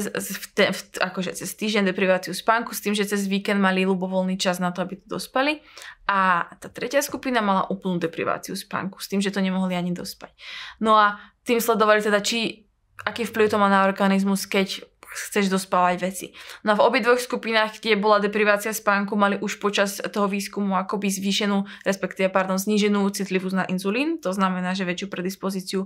v 0.00 0.46
te, 0.56 0.64
v, 0.72 0.80
akože 1.04 1.36
cez 1.36 1.52
týždeň 1.52 1.92
depriváciu 1.92 2.32
spánku 2.32 2.72
s 2.72 2.80
tým, 2.80 2.96
že 2.96 3.04
cez 3.04 3.28
víkend 3.28 3.60
mali 3.60 3.84
ľubovoľný 3.84 4.40
čas 4.40 4.56
na 4.56 4.72
to, 4.72 4.80
aby 4.80 4.96
to 4.96 5.20
dospali. 5.20 5.60
A 6.08 6.48
tá 6.56 6.72
tretia 6.72 7.04
skupina 7.04 7.44
mala 7.44 7.68
úplnú 7.68 8.00
depriváciu 8.00 8.56
spánku 8.56 9.02
s 9.02 9.12
tým, 9.12 9.20
že 9.20 9.28
to 9.28 9.44
nemohli 9.44 9.76
ani 9.76 9.92
dospať. 9.92 10.32
No 10.80 10.96
a 10.96 11.20
tým 11.44 11.60
sledovali 11.60 12.00
teda, 12.00 12.24
či 12.24 12.64
aký 13.04 13.28
vplyv 13.28 13.52
to 13.52 13.60
má 13.60 13.68
na 13.68 13.84
organizmus, 13.84 14.48
keď 14.48 14.86
chceš 15.12 15.52
dospávať 15.52 15.96
veci. 16.00 16.26
No 16.64 16.72
a 16.72 16.78
v 16.80 16.84
obidvoch 16.88 17.20
skupinách, 17.20 17.78
kde 17.78 18.00
bola 18.00 18.18
deprivácia 18.18 18.72
spánku, 18.72 19.12
mali 19.14 19.36
už 19.38 19.60
počas 19.60 20.00
toho 20.00 20.26
výskumu 20.26 20.74
akoby 20.80 21.12
zvýšenú, 21.12 21.68
respektíve 21.84 22.32
pardon, 22.32 22.56
zníženú 22.56 23.04
citlivosť 23.12 23.56
na 23.56 23.64
inzulín, 23.68 24.18
to 24.18 24.32
znamená, 24.32 24.72
že 24.72 24.88
väčšiu 24.88 25.12
predispozíciu 25.12 25.80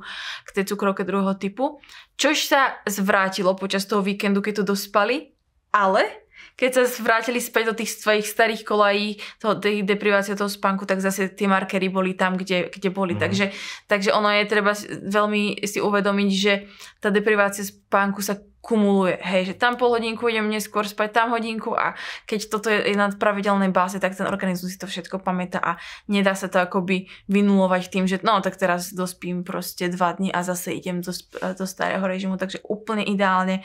k 0.47 0.51
tej 0.55 0.65
cukrovke 0.71 1.03
druhého 1.03 1.35
typu, 1.35 1.83
čož 2.15 2.47
sa 2.47 2.79
zvrátilo 2.87 3.59
počas 3.59 3.85
toho 3.85 4.01
víkendu, 4.01 4.41
keď 4.41 4.63
to 4.63 4.73
dospali, 4.73 5.35
ale 5.75 6.27
keď 6.57 6.71
sa 6.73 6.83
vrátili 7.05 7.37
späť 7.37 7.73
do 7.73 7.75
tých 7.77 8.01
svojich 8.01 8.25
starých 8.25 8.65
kolají, 8.65 9.21
toho, 9.37 9.61
tej 9.61 9.85
deprivácie 9.85 10.33
toho 10.33 10.49
spánku, 10.49 10.89
tak 10.89 11.05
zase 11.05 11.29
tie 11.29 11.45
markery 11.45 11.93
boli 11.93 12.17
tam, 12.17 12.41
kde, 12.41 12.73
kde 12.73 12.89
boli. 12.89 13.13
Mm. 13.13 13.21
Takže, 13.21 13.47
takže 13.85 14.11
ono 14.17 14.33
je 14.33 14.45
treba 14.49 14.73
veľmi 15.05 15.61
si 15.69 15.85
uvedomiť, 15.85 16.31
že 16.33 16.53
tá 17.01 17.13
deprivácia 17.13 17.65
spánku 17.65 18.25
sa 18.25 18.41
kumuluje. 18.67 19.23
Hej, 19.23 19.55
že 19.55 19.55
tam 19.55 19.79
pol 19.79 19.95
hodinku 19.95 20.27
idem 20.27 20.51
neskôr 20.51 20.83
spať, 20.83 21.15
tam 21.15 21.31
hodinku 21.31 21.79
a 21.79 21.95
keď 22.27 22.41
toto 22.51 22.67
je 22.67 22.99
na 22.99 23.15
pravidelnej 23.15 23.71
báze, 23.71 24.03
tak 24.03 24.19
ten 24.19 24.27
organizmus 24.27 24.75
si 24.75 24.79
to 24.83 24.91
všetko 24.91 25.23
pamätá 25.23 25.63
a 25.63 25.79
nedá 26.11 26.35
sa 26.35 26.51
to 26.51 26.59
akoby 26.59 27.07
vynulovať 27.31 27.95
tým, 27.95 28.11
že 28.11 28.19
no 28.27 28.43
tak 28.43 28.59
teraz 28.59 28.91
dospím 28.91 29.47
proste 29.47 29.87
dva 29.87 30.19
dny 30.19 30.35
a 30.35 30.43
zase 30.43 30.75
idem 30.75 30.99
do, 30.99 31.15
do 31.55 31.65
starého 31.65 32.03
režimu, 32.03 32.35
takže 32.35 32.59
úplne 32.67 33.07
ideálne 33.07 33.63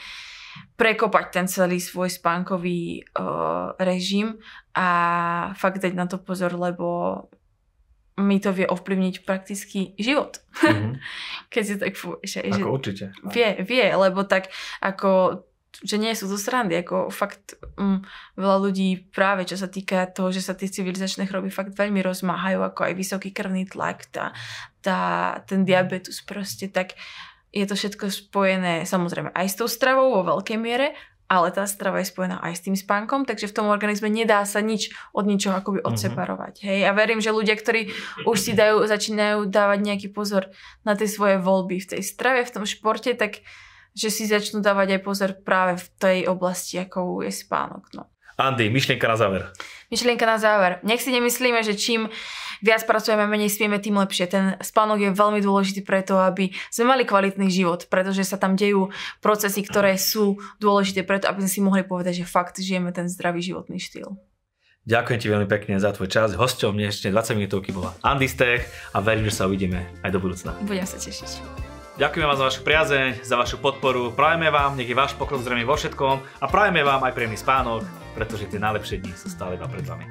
prekopať 0.78 1.26
ten 1.32 1.46
celý 1.50 1.80
svoj 1.80 2.12
spánkový 2.12 3.08
uh, 3.18 3.72
režim 3.80 4.38
a 4.76 4.88
fakt 5.56 5.80
dať 5.80 5.92
na 5.96 6.06
to 6.06 6.20
pozor, 6.20 6.54
lebo 6.54 7.26
mi 8.20 8.36
to 8.40 8.52
vie 8.52 8.68
ovplyvniť 8.68 9.24
prakticky 9.24 9.96
život. 9.96 10.44
Mm-hmm. 10.60 10.92
Keď 11.52 11.62
si 11.64 11.74
tak 11.80 11.92
povieš. 11.96 12.44
Ako 12.44 12.56
že 12.56 12.64
určite. 12.64 13.04
Vie, 13.32 13.64
vie, 13.64 13.86
lebo 13.88 14.28
tak 14.28 14.52
ako 14.84 15.42
že 15.80 15.96
nie 15.96 16.12
sú 16.12 16.28
to 16.28 16.36
srandy, 16.36 16.76
ako 16.76 17.08
fakt 17.08 17.56
um, 17.80 18.04
veľa 18.36 18.58
ľudí 18.60 19.08
práve 19.08 19.48
čo 19.48 19.56
sa 19.56 19.72
týka 19.72 20.04
toho, 20.12 20.28
že 20.28 20.44
sa 20.44 20.52
tie 20.52 20.68
civilizačné 20.68 21.24
choroby 21.24 21.48
fakt 21.48 21.72
veľmi 21.72 22.04
rozmáhajú, 22.04 22.60
ako 22.60 22.92
aj 22.92 22.92
vysoký 22.92 23.32
krvný 23.32 23.64
tlak, 23.64 24.04
tá, 24.12 24.36
tá, 24.84 25.00
ten 25.48 25.64
diabetes 25.64 26.20
proste, 26.20 26.68
tak 26.68 26.92
je 27.52 27.64
to 27.64 27.72
všetko 27.72 28.12
spojené 28.12 28.84
samozrejme 28.84 29.32
aj 29.32 29.46
s 29.48 29.56
tou 29.56 29.68
stravou 29.68 30.12
vo 30.12 30.22
veľkej 30.36 30.60
miere, 30.60 30.92
ale 31.32 31.48
tá 31.48 31.64
strava 31.64 32.04
je 32.04 32.12
spojená 32.12 32.44
aj 32.44 32.60
s 32.60 32.64
tým 32.68 32.76
spánkom, 32.76 33.24
takže 33.24 33.48
v 33.48 33.56
tom 33.56 33.72
organizme 33.72 34.12
nedá 34.12 34.44
sa 34.44 34.60
nič 34.60 34.92
od 35.16 35.24
ničoho 35.24 35.56
akoby 35.56 35.80
mhm. 35.80 35.88
odseparovať. 35.88 36.54
Mm-hmm. 36.60 36.68
Hej, 36.68 36.80
a 36.84 36.90
verím, 36.92 37.24
že 37.24 37.32
ľudia, 37.32 37.56
ktorí 37.56 37.88
už 38.28 38.36
si 38.36 38.52
dajú, 38.52 38.84
začínajú 38.84 39.48
dávať 39.48 39.78
nejaký 39.80 40.08
pozor 40.12 40.52
na 40.84 40.92
tie 40.92 41.08
svoje 41.08 41.40
voľby 41.40 41.80
v 41.80 41.96
tej 41.96 42.02
strave, 42.04 42.44
v 42.44 42.52
tom 42.52 42.68
športe, 42.68 43.16
tak 43.16 43.40
že 43.96 44.08
si 44.12 44.28
začnú 44.28 44.60
dávať 44.60 44.96
aj 44.96 45.00
pozor 45.04 45.30
práve 45.40 45.80
v 45.80 45.86
tej 45.96 46.18
oblasti, 46.28 46.80
ako 46.80 47.24
je 47.24 47.32
spánok. 47.32 47.92
No. 47.96 48.11
Andy, 48.42 48.66
myšlienka 48.70 49.06
na 49.06 49.14
záver. 49.14 49.42
Myšlienka 49.92 50.26
na 50.26 50.38
záver. 50.40 50.82
Nech 50.82 51.04
si 51.04 51.14
nemyslíme, 51.14 51.62
že 51.62 51.78
čím 51.78 52.10
viac 52.62 52.86
pracujeme, 52.86 53.26
menej 53.26 53.50
spieme, 53.50 53.82
tým 53.82 53.98
lepšie. 53.98 54.26
Ten 54.30 54.44
spánok 54.62 54.98
je 55.02 55.10
veľmi 55.10 55.42
dôležitý 55.42 55.82
preto, 55.82 56.16
aby 56.18 56.54
sme 56.70 56.94
mali 56.94 57.02
kvalitný 57.02 57.50
život, 57.50 57.90
pretože 57.90 58.26
sa 58.26 58.38
tam 58.38 58.54
dejú 58.54 58.94
procesy, 59.18 59.66
ktoré 59.66 59.98
sú 59.98 60.38
dôležité 60.62 61.02
preto, 61.02 61.26
aby 61.28 61.44
sme 61.44 61.50
si 61.50 61.60
mohli 61.60 61.82
povedať, 61.82 62.22
že 62.22 62.30
fakt 62.30 62.62
žijeme 62.62 62.94
ten 62.94 63.10
zdravý 63.10 63.42
životný 63.42 63.82
štýl. 63.82 64.14
Ďakujem 64.82 65.18
ti 65.22 65.30
veľmi 65.30 65.46
pekne 65.46 65.78
za 65.78 65.94
tvoj 65.94 66.10
čas. 66.10 66.34
Hosťom 66.34 66.74
dnešne 66.74 67.14
20 67.14 67.38
minútovky 67.38 67.70
bola 67.70 67.94
Andy 68.02 68.26
Stech 68.26 68.66
a 68.90 68.98
verím, 68.98 69.30
že 69.30 69.38
sa 69.38 69.46
uvidíme 69.46 69.86
aj 70.02 70.10
do 70.10 70.18
budúcna. 70.18 70.58
Budem 70.66 70.82
sa 70.82 70.98
tešiť. 70.98 71.38
Ďakujeme 72.02 72.26
vám 72.26 72.38
za 72.40 72.46
vašu 72.50 72.60
priazeň, 72.66 73.22
za 73.22 73.38
vašu 73.38 73.62
podporu. 73.62 74.10
Prajeme 74.10 74.50
vám, 74.50 74.74
nech 74.74 74.90
je 74.90 74.96
váš 74.98 75.14
pokrok 75.14 75.38
zrejme 75.38 75.62
vo 75.62 75.78
všetkom 75.78 76.42
a 76.42 76.46
prajeme 76.50 76.82
vám 76.82 77.04
aj 77.06 77.14
príjemný 77.14 77.38
spánok 77.38 78.01
pretože 78.12 78.48
tie 78.48 78.60
najlepšie 78.60 79.00
dni 79.00 79.12
sú 79.16 79.28
stále 79.32 79.56
iba 79.56 79.68
pred 79.68 79.84
vami. 79.84 80.06